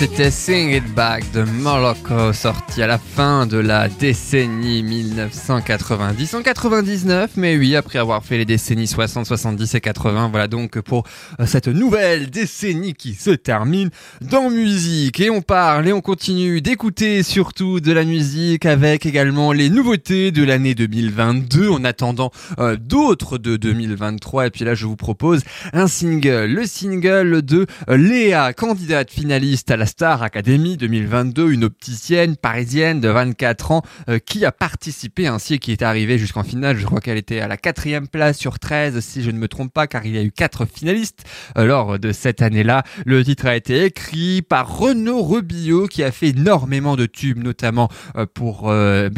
Et 0.00 0.08
c'était 0.16 0.30
Sing 0.30 0.70
It 0.70 0.94
Back 0.94 1.24
de 1.32 1.42
Moloko, 1.42 2.32
sorti 2.32 2.82
à 2.82 2.86
la 2.86 2.98
fin 2.98 3.46
de 3.46 3.56
la 3.56 3.88
décennie 3.88 4.84
1990. 4.84 6.34
En 6.34 6.42
99, 6.42 7.32
mais 7.36 7.56
oui, 7.56 7.74
après 7.74 7.98
avoir 7.98 8.24
fait 8.24 8.38
les 8.38 8.44
décennies 8.44 8.86
60, 8.86 9.26
70 9.26 9.74
et 9.74 9.80
80, 9.80 10.28
voilà 10.28 10.46
donc 10.46 10.78
pour 10.82 11.02
euh, 11.40 11.46
cette 11.46 11.66
nouvelle 11.66 12.30
décennie 12.30 12.94
qui 12.94 13.14
se 13.14 13.30
termine 13.30 13.90
dans 14.20 14.50
musique. 14.50 15.18
Et 15.18 15.30
on 15.30 15.42
parle 15.42 15.88
et 15.88 15.92
on 15.92 16.00
continue 16.00 16.60
d'écouter 16.60 17.24
surtout 17.24 17.80
de 17.80 17.90
la 17.90 18.04
musique 18.04 18.66
avec 18.66 19.06
également 19.06 19.50
les 19.50 19.68
nouveautés 19.68 20.30
de 20.30 20.44
l'année 20.44 20.76
2022 20.76 21.70
en 21.70 21.82
attendant 21.82 22.30
euh, 22.60 22.76
d'autres 22.76 23.36
de 23.36 23.56
2023. 23.56 24.46
Et 24.46 24.50
puis 24.50 24.64
là, 24.64 24.74
je 24.74 24.86
vous 24.86 24.96
propose 24.96 25.42
un 25.72 25.88
single, 25.88 26.46
le 26.46 26.66
single 26.66 27.42
de 27.42 27.66
euh, 27.88 27.96
Léa, 27.96 28.52
candidate 28.52 29.10
finaliste 29.10 29.72
à 29.72 29.76
la 29.76 29.86
Star 29.86 30.03
Academy 30.12 30.76
2022, 30.76 31.50
une 31.50 31.64
opticienne 31.64 32.36
parisienne 32.36 33.00
de 33.00 33.08
24 33.08 33.70
ans 33.70 33.82
euh, 34.08 34.18
qui 34.18 34.44
a 34.44 34.52
participé 34.52 35.26
ainsi 35.26 35.54
et 35.54 35.58
qui 35.58 35.72
est 35.72 35.82
arrivée 35.82 36.18
jusqu'en 36.18 36.42
finale. 36.42 36.76
Je 36.76 36.84
crois 36.84 37.00
qu'elle 37.00 37.16
était 37.16 37.40
à 37.40 37.48
la 37.48 37.56
quatrième 37.56 38.06
place 38.06 38.36
sur 38.36 38.58
13 38.58 39.00
si 39.00 39.22
je 39.22 39.30
ne 39.30 39.38
me 39.38 39.48
trompe 39.48 39.72
pas 39.72 39.86
car 39.86 40.04
il 40.04 40.14
y 40.14 40.18
a 40.18 40.22
eu 40.22 40.30
quatre 40.30 40.66
finalistes 40.66 41.24
euh, 41.56 41.64
lors 41.64 41.98
de 41.98 42.12
cette 42.12 42.42
année-là. 42.42 42.82
Le 43.06 43.24
titre 43.24 43.46
a 43.46 43.56
été 43.56 43.84
écrit 43.84 44.42
par 44.42 44.76
Renaud 44.76 45.22
Rebillot 45.22 45.86
qui 45.86 46.02
a 46.02 46.12
fait 46.12 46.28
énormément 46.28 46.96
de 46.96 47.06
tubes 47.06 47.42
notamment 47.42 47.88
euh, 48.16 48.26
pour 48.26 48.70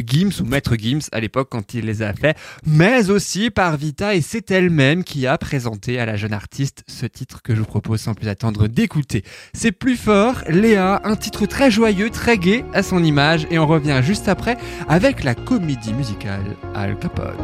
Gims 0.07 0.41
ou 0.41 0.45
Maître 0.45 0.76
Gims 0.76 1.09
à 1.11 1.20
l'époque 1.20 1.49
quand 1.51 1.74
il 1.74 1.87
les 1.87 2.03
a 2.03 2.12
fait, 2.12 2.37
mais 2.64 3.11
aussi 3.11 3.51
par 3.51 3.76
Vita 3.76 4.14
et 4.14 4.20
c'est 4.20 4.51
elle-même 4.51 5.03
qui 5.03 5.26
a 5.26 5.37
présenté 5.37 5.99
à 5.99 6.07
la 6.07 6.16
jeune 6.16 6.32
artiste 6.32 6.84
ce 6.87 7.07
titre 7.07 7.43
que 7.43 7.55
je 7.55 7.61
vous 7.61 7.66
propose 7.66 8.01
sans 8.01 8.14
plus 8.14 8.28
attendre 8.28 8.68
d'écouter. 8.68 9.24
C'est 9.53 9.72
plus 9.72 9.97
fort, 9.97 10.43
Un 10.77 11.16
titre 11.16 11.47
très 11.47 11.70
joyeux, 11.70 12.11
très 12.11 12.39
gai 12.39 12.64
à 12.74 12.83
son 12.83 13.03
image 13.03 13.47
et 13.51 13.59
on 13.59 13.66
revient 13.66 14.01
juste 14.03 14.29
après 14.29 14.57
avec 14.89 15.24
la 15.24 15.35
comédie 15.35 15.95
musicale 15.95 16.57
Al 16.74 16.99
Capone. 16.99 17.35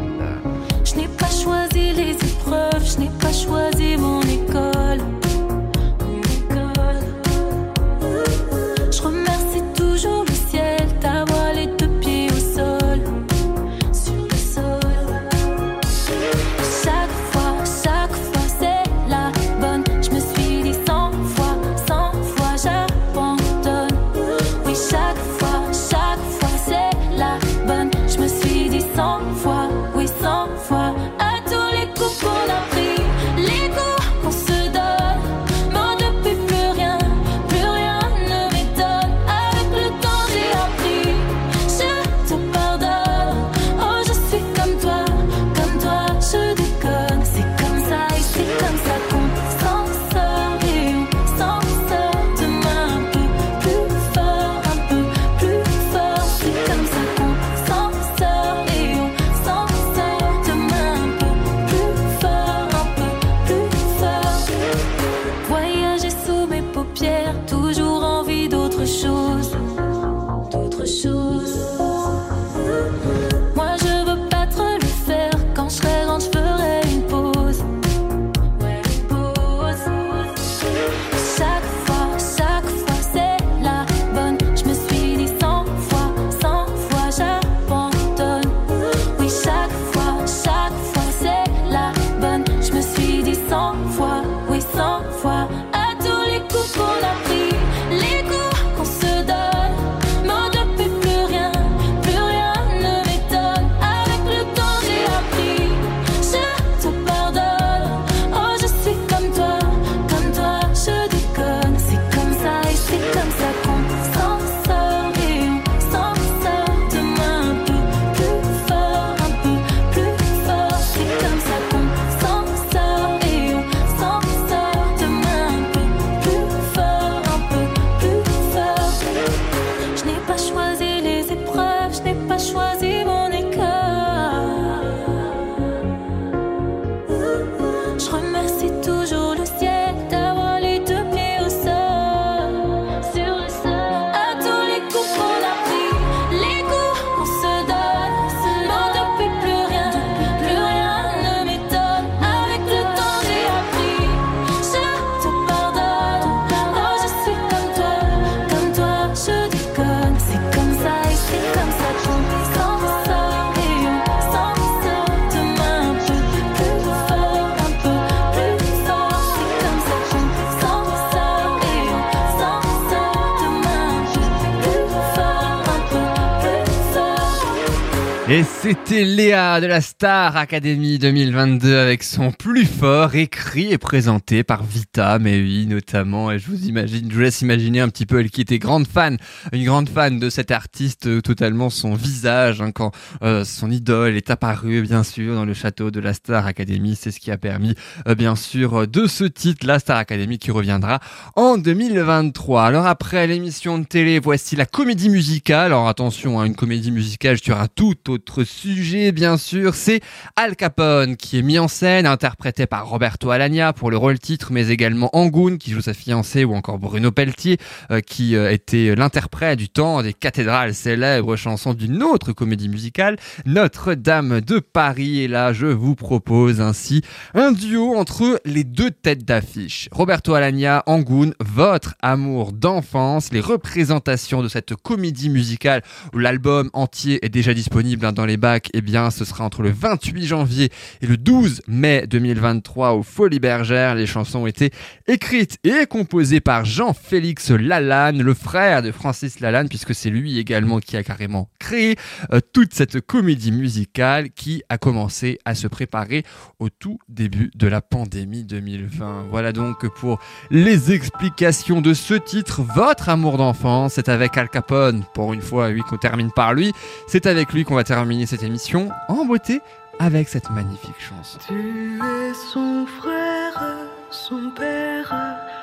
Et 178.32 178.44
c'était 178.44 179.04
Léa 179.04 179.60
de 179.60 179.66
la 179.66 179.82
Star 179.82 180.38
Academy 180.38 180.98
2022 180.98 181.76
avec 181.76 182.02
son 182.02 182.32
plus 182.32 182.64
fort 182.64 183.14
écrit 183.14 183.70
et 183.70 183.76
présenté 183.76 184.42
par 184.42 184.64
Vita, 184.64 185.18
mais 185.18 185.38
oui, 185.38 185.66
notamment. 185.66 186.32
Et 186.32 186.38
je 186.38 186.46
vous 186.46 186.66
imagine, 186.66 187.10
je 187.10 187.14
vous 187.14 187.20
laisse 187.20 187.42
imaginer 187.42 187.80
un 187.80 187.90
petit 187.90 188.06
peu 188.06 188.20
elle 188.20 188.30
qui 188.30 188.40
était 188.40 188.58
grande 188.58 188.86
fan, 188.86 189.18
une 189.52 189.66
grande 189.66 189.90
fan 189.90 190.18
de 190.18 190.30
cet 190.30 190.50
artiste, 190.50 191.08
euh, 191.08 191.20
totalement 191.20 191.68
son 191.68 191.92
visage, 191.92 192.62
hein, 192.62 192.70
quand 192.72 192.92
euh, 193.22 193.44
son 193.44 193.70
idole 193.70 194.16
est 194.16 194.30
apparue, 194.30 194.80
bien 194.80 195.02
sûr, 195.02 195.34
dans 195.34 195.44
le 195.44 195.52
château 195.52 195.90
de 195.90 196.00
la 196.00 196.14
Star 196.14 196.46
Academy. 196.46 196.96
C'est 196.96 197.10
ce 197.10 197.20
qui 197.20 197.30
a 197.30 197.36
permis, 197.36 197.74
euh, 198.08 198.14
bien 198.14 198.34
sûr, 198.34 198.88
de 198.88 199.06
ce 199.06 199.24
titre, 199.24 199.66
la 199.66 199.78
Star 199.78 199.98
Academy, 199.98 200.38
qui 200.38 200.50
reviendra 200.50 201.00
en 201.36 201.58
2023. 201.58 202.64
Alors 202.64 202.86
après 202.86 203.26
l'émission 203.26 203.78
de 203.78 203.84
télé, 203.84 204.20
voici 204.20 204.56
la 204.56 204.64
comédie 204.64 205.10
musicale. 205.10 205.66
Alors 205.66 205.86
attention, 205.86 206.40
hein, 206.40 206.46
une 206.46 206.56
comédie 206.56 206.92
musicale, 206.92 207.38
tu 207.38 207.52
auras 207.52 207.68
tout 207.68 207.92
autre 208.22 208.44
sujet, 208.44 209.10
bien 209.10 209.36
sûr, 209.36 209.74
c'est 209.74 210.00
Al 210.36 210.54
Capone, 210.54 211.16
qui 211.16 211.38
est 211.38 211.42
mis 211.42 211.58
en 211.58 211.66
scène, 211.66 212.06
interprété 212.06 212.66
par 212.66 212.86
Roberto 212.86 213.30
Alagna 213.30 213.72
pour 213.72 213.90
le 213.90 213.96
rôle 213.96 214.20
titre, 214.20 214.52
mais 214.52 214.68
également 214.68 215.10
Angoun, 215.12 215.58
qui 215.58 215.72
joue 215.72 215.80
sa 215.80 215.92
fiancée, 215.92 216.44
ou 216.44 216.54
encore 216.54 216.78
Bruno 216.78 217.10
Pelletier, 217.10 217.58
euh, 217.90 218.00
qui 218.00 218.36
euh, 218.36 218.52
était 218.52 218.94
l'interprète 218.94 219.58
du 219.58 219.68
temps 219.68 220.04
des 220.04 220.12
cathédrales 220.12 220.72
célèbres 220.72 221.34
chansons 221.34 221.74
d'une 221.74 222.00
autre 222.00 222.32
comédie 222.32 222.68
musicale, 222.68 223.16
Notre-Dame 223.44 224.40
de 224.40 224.60
Paris. 224.60 225.22
Et 225.22 225.28
là, 225.28 225.52
je 225.52 225.66
vous 225.66 225.96
propose 225.96 226.60
ainsi 226.60 227.02
un 227.34 227.50
duo 227.50 227.96
entre 227.96 228.40
les 228.44 228.62
deux 228.62 228.92
têtes 228.92 229.24
d'affiche. 229.24 229.88
Roberto 229.90 230.34
Alagna, 230.34 230.84
Angoun, 230.86 231.34
votre 231.40 231.96
amour 232.02 232.52
d'enfance, 232.52 233.32
les 233.32 233.40
représentations 233.40 234.44
de 234.44 234.48
cette 234.48 234.76
comédie 234.76 235.28
musicale 235.28 235.82
où 236.14 236.18
l'album 236.18 236.70
entier 236.72 237.24
est 237.24 237.28
déjà 237.28 237.52
disponible 237.52 238.06
hein, 238.06 238.11
dans 238.12 238.26
les 238.26 238.36
bacs, 238.36 238.68
eh 238.74 238.80
bien, 238.80 239.10
ce 239.10 239.24
sera 239.24 239.44
entre 239.44 239.62
le 239.62 239.70
28 239.70 240.26
janvier 240.26 240.70
et 241.00 241.06
le 241.06 241.16
12 241.16 241.62
mai 241.68 242.06
2023 242.06 242.92
au 242.92 243.02
Folies 243.02 243.40
Bergère. 243.40 243.94
Les 243.94 244.06
chansons 244.06 244.40
ont 244.40 244.46
été 244.46 244.70
écrites 245.06 245.58
et 245.64 245.86
composées 245.86 246.40
par 246.40 246.64
Jean-Félix 246.64 247.50
Lalanne, 247.50 248.22
le 248.22 248.34
frère 248.34 248.82
de 248.82 248.92
Francis 248.92 249.40
Lalanne, 249.40 249.68
puisque 249.68 249.94
c'est 249.94 250.10
lui 250.10 250.38
également 250.38 250.80
qui 250.80 250.96
a 250.96 251.02
carrément 251.02 251.48
créé 251.58 251.96
euh, 252.32 252.40
toute 252.52 252.74
cette 252.74 253.00
comédie 253.00 253.52
musicale 253.52 254.30
qui 254.30 254.62
a 254.68 254.78
commencé 254.78 255.38
à 255.44 255.54
se 255.54 255.66
préparer 255.66 256.24
au 256.58 256.68
tout 256.68 256.98
début 257.08 257.50
de 257.54 257.66
la 257.66 257.80
pandémie 257.80 258.44
2020. 258.44 259.26
Voilà 259.30 259.52
donc 259.52 259.88
pour 259.88 260.20
les 260.50 260.92
explications 260.92 261.80
de 261.80 261.94
ce 261.94 262.14
titre, 262.14 262.62
Votre 262.74 263.08
amour 263.08 263.38
d'enfance. 263.38 263.94
C'est 263.94 264.08
avec 264.08 264.36
Al 264.36 264.48
Capone, 264.48 265.04
pour 265.14 265.32
une 265.32 265.40
fois, 265.40 265.68
oui, 265.68 265.80
qu'on 265.80 265.96
termine 265.96 266.30
par 266.30 266.54
lui. 266.54 266.72
C'est 267.06 267.26
avec 267.26 267.52
lui 267.52 267.64
qu'on 267.64 267.74
va 267.74 267.84
terminer 267.84 268.01
cette 268.26 268.42
émission 268.42 268.88
en 269.08 269.24
beauté 269.24 269.62
avec 270.00 270.28
cette 270.28 270.50
magnifique 270.50 270.98
chanson. 270.98 271.38
Tu 271.46 271.98
es 271.98 272.34
son 272.52 272.84
frère, 272.86 273.86
son 274.10 274.50
père, 274.50 275.14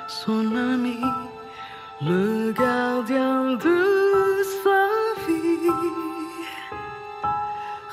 son 0.07 0.55
ami, 0.55 0.99
le 2.01 2.53
gardien 2.53 3.55
de 3.55 4.43
sa 4.63 4.87
vie. 5.27 5.69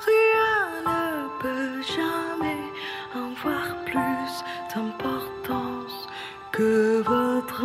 Rien 0.06 0.62
ne 0.86 1.42
peut 1.42 1.82
jamais 1.96 2.62
avoir 3.14 3.76
plus 3.84 4.44
d'importance 4.72 6.08
que 6.52 7.02
votre 7.02 7.64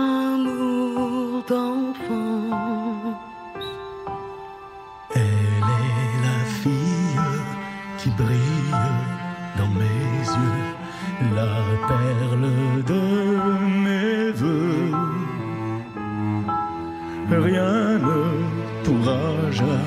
pourra 19.62 19.78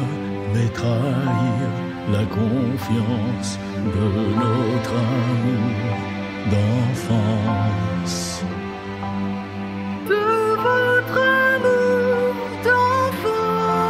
jamais 0.55 0.69
trahir 0.71 1.69
la 2.13 2.25
confiance 2.27 3.59
de 3.85 4.07
notre 4.41 4.95
amour 4.95 5.97
d'enfance. 6.51 8.21
De 10.09 10.25
votre 10.67 11.19
amour 11.55 12.35
d'enfance. 12.65 13.85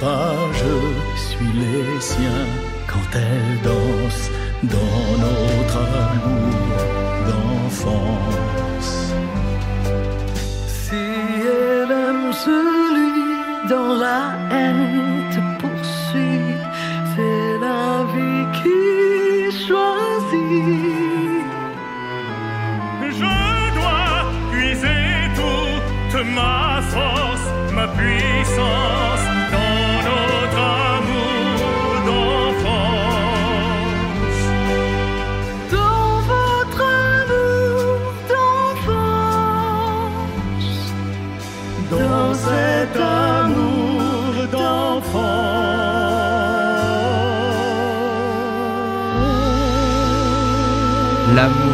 Je 0.00 1.20
suis 1.20 1.52
les 1.52 2.00
siens. 2.00 2.46
Quand 2.86 3.08
elle 3.14 3.60
danse 3.62 4.29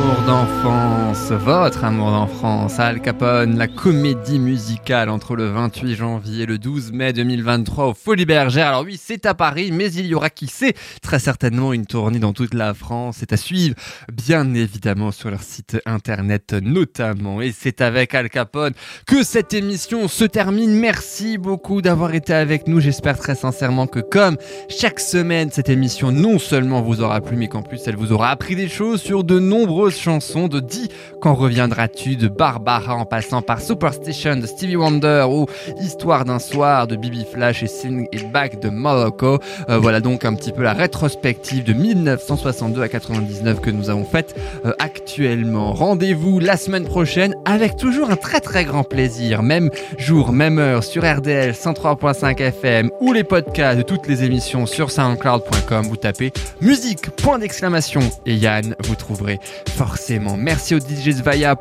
L'amour 0.06 1.05
votre 1.34 1.82
amour 1.82 2.10
d'enfance, 2.12 2.78
Al 2.78 3.00
Capone, 3.00 3.58
la 3.58 3.66
comédie 3.66 4.38
musicale 4.38 5.08
entre 5.08 5.34
le 5.34 5.48
28 5.48 5.96
janvier 5.96 6.42
et 6.44 6.46
le 6.46 6.56
12 6.58 6.92
mai 6.92 7.12
2023 7.12 7.86
au 7.86 7.94
Folies 7.94 8.26
Bergère. 8.26 8.68
Alors 8.68 8.82
oui, 8.82 9.00
c'est 9.02 9.26
à 9.26 9.34
Paris, 9.34 9.70
mais 9.72 9.92
il 9.92 10.06
y 10.06 10.14
aura 10.14 10.30
qui 10.30 10.46
sait 10.46 10.74
très 11.02 11.18
certainement 11.18 11.72
une 11.72 11.84
tournée 11.84 12.20
dans 12.20 12.32
toute 12.32 12.54
la 12.54 12.74
France. 12.74 13.16
C'est 13.18 13.32
à 13.32 13.36
suivre, 13.36 13.74
bien 14.12 14.54
évidemment, 14.54 15.10
sur 15.10 15.30
leur 15.30 15.42
site 15.42 15.78
internet 15.84 16.54
notamment. 16.62 17.40
Et 17.40 17.52
c'est 17.52 17.80
avec 17.80 18.14
Al 18.14 18.28
Capone 18.30 18.74
que 19.06 19.24
cette 19.24 19.52
émission 19.52 20.06
se 20.06 20.24
termine. 20.24 20.78
Merci 20.78 21.38
beaucoup 21.38 21.82
d'avoir 21.82 22.14
été 22.14 22.34
avec 22.34 22.68
nous. 22.68 22.78
J'espère 22.78 23.18
très 23.18 23.34
sincèrement 23.34 23.88
que 23.88 24.00
comme 24.00 24.36
chaque 24.68 25.00
semaine, 25.00 25.50
cette 25.50 25.70
émission 25.70 26.12
non 26.12 26.38
seulement 26.38 26.82
vous 26.82 27.02
aura 27.02 27.20
plu, 27.20 27.36
mais 27.36 27.48
qu'en 27.48 27.62
plus 27.62 27.80
elle 27.86 27.96
vous 27.96 28.12
aura 28.12 28.30
appris 28.30 28.54
des 28.54 28.68
choses 28.68 29.00
sur 29.00 29.24
de 29.24 29.40
nombreuses 29.40 29.96
chansons 29.98 30.46
de 30.46 30.60
Dis 30.60 30.88
Quand 31.20 31.34
reviendras-tu 31.34 32.16
de 32.16 32.28
Barbara 32.28 32.94
en 32.94 33.06
passant 33.06 33.40
par 33.40 33.60
Superstition 33.60 34.36
de 34.36 34.46
Stevie 34.46 34.76
Wonder 34.76 35.26
ou 35.28 35.46
Histoire 35.80 36.24
d'un 36.24 36.38
soir 36.38 36.86
de 36.86 36.96
Bibi 36.96 37.24
Flash 37.24 37.62
et 37.62 37.66
Sing 37.66 38.06
It 38.12 38.30
Back 38.30 38.60
de 38.60 38.68
Moloko. 38.68 39.38
Euh, 39.68 39.78
voilà 39.78 40.00
donc 40.00 40.24
un 40.24 40.34
petit 40.34 40.52
peu 40.52 40.62
la 40.62 40.74
rétrospective 40.74 41.64
de 41.64 41.72
1962 41.72 42.82
à 42.82 42.88
99 42.88 43.60
que 43.60 43.70
nous 43.70 43.88
avons 43.88 44.04
faite 44.04 44.38
euh, 44.64 44.72
actuellement. 44.78 45.72
Rendez-vous 45.72 46.38
la 46.38 46.56
semaine 46.56 46.84
prochaine 46.84 47.34
avec 47.44 47.76
toujours 47.76 48.10
un 48.10 48.16
très 48.16 48.40
très 48.40 48.64
grand 48.64 48.84
plaisir. 48.84 49.42
Même 49.42 49.70
jour, 49.98 50.32
même 50.32 50.58
heure 50.58 50.84
sur 50.84 51.02
RDL 51.04 51.52
103.5 51.52 52.40
FM 52.40 52.90
ou 53.00 53.12
les 53.12 53.24
podcasts 53.24 53.78
de 53.78 53.82
toutes 53.82 54.06
les 54.06 54.24
émissions 54.24 54.66
sur 54.66 54.90
soundcloud.com. 54.90 55.86
Vous 55.86 55.96
tapez 55.96 56.32
musique, 56.60 57.10
point 57.10 57.38
d'exclamation 57.38 58.00
et 58.26 58.34
Yann, 58.34 58.74
vous 58.84 58.94
trouverez 58.94 59.38
forcément. 59.76 60.36
Merci 60.36 60.74
au 60.74 60.78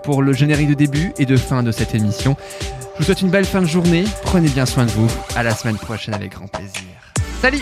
Pour 0.04 0.24
le 0.24 0.34
générique 0.34 0.70
de 0.70 0.74
début 0.74 1.14
et 1.20 1.26
de 1.26 1.38
fin 1.38 1.62
de 1.62 1.72
cette 1.72 1.94
émission. 1.94 2.36
Je 2.94 3.00
vous 3.00 3.04
souhaite 3.04 3.22
une 3.22 3.30
belle 3.30 3.46
fin 3.46 3.62
de 3.62 3.68
journée. 3.68 4.06
Prenez 4.24 4.50
bien 4.50 4.66
soin 4.66 4.86
de 4.86 4.92
vous. 4.92 5.08
À 5.36 5.44
la 5.44 5.54
semaine 5.54 5.78
prochaine 5.78 6.16
avec 6.16 6.32
grand 6.32 6.48
plaisir. 6.48 6.82
Salut! 7.42 7.62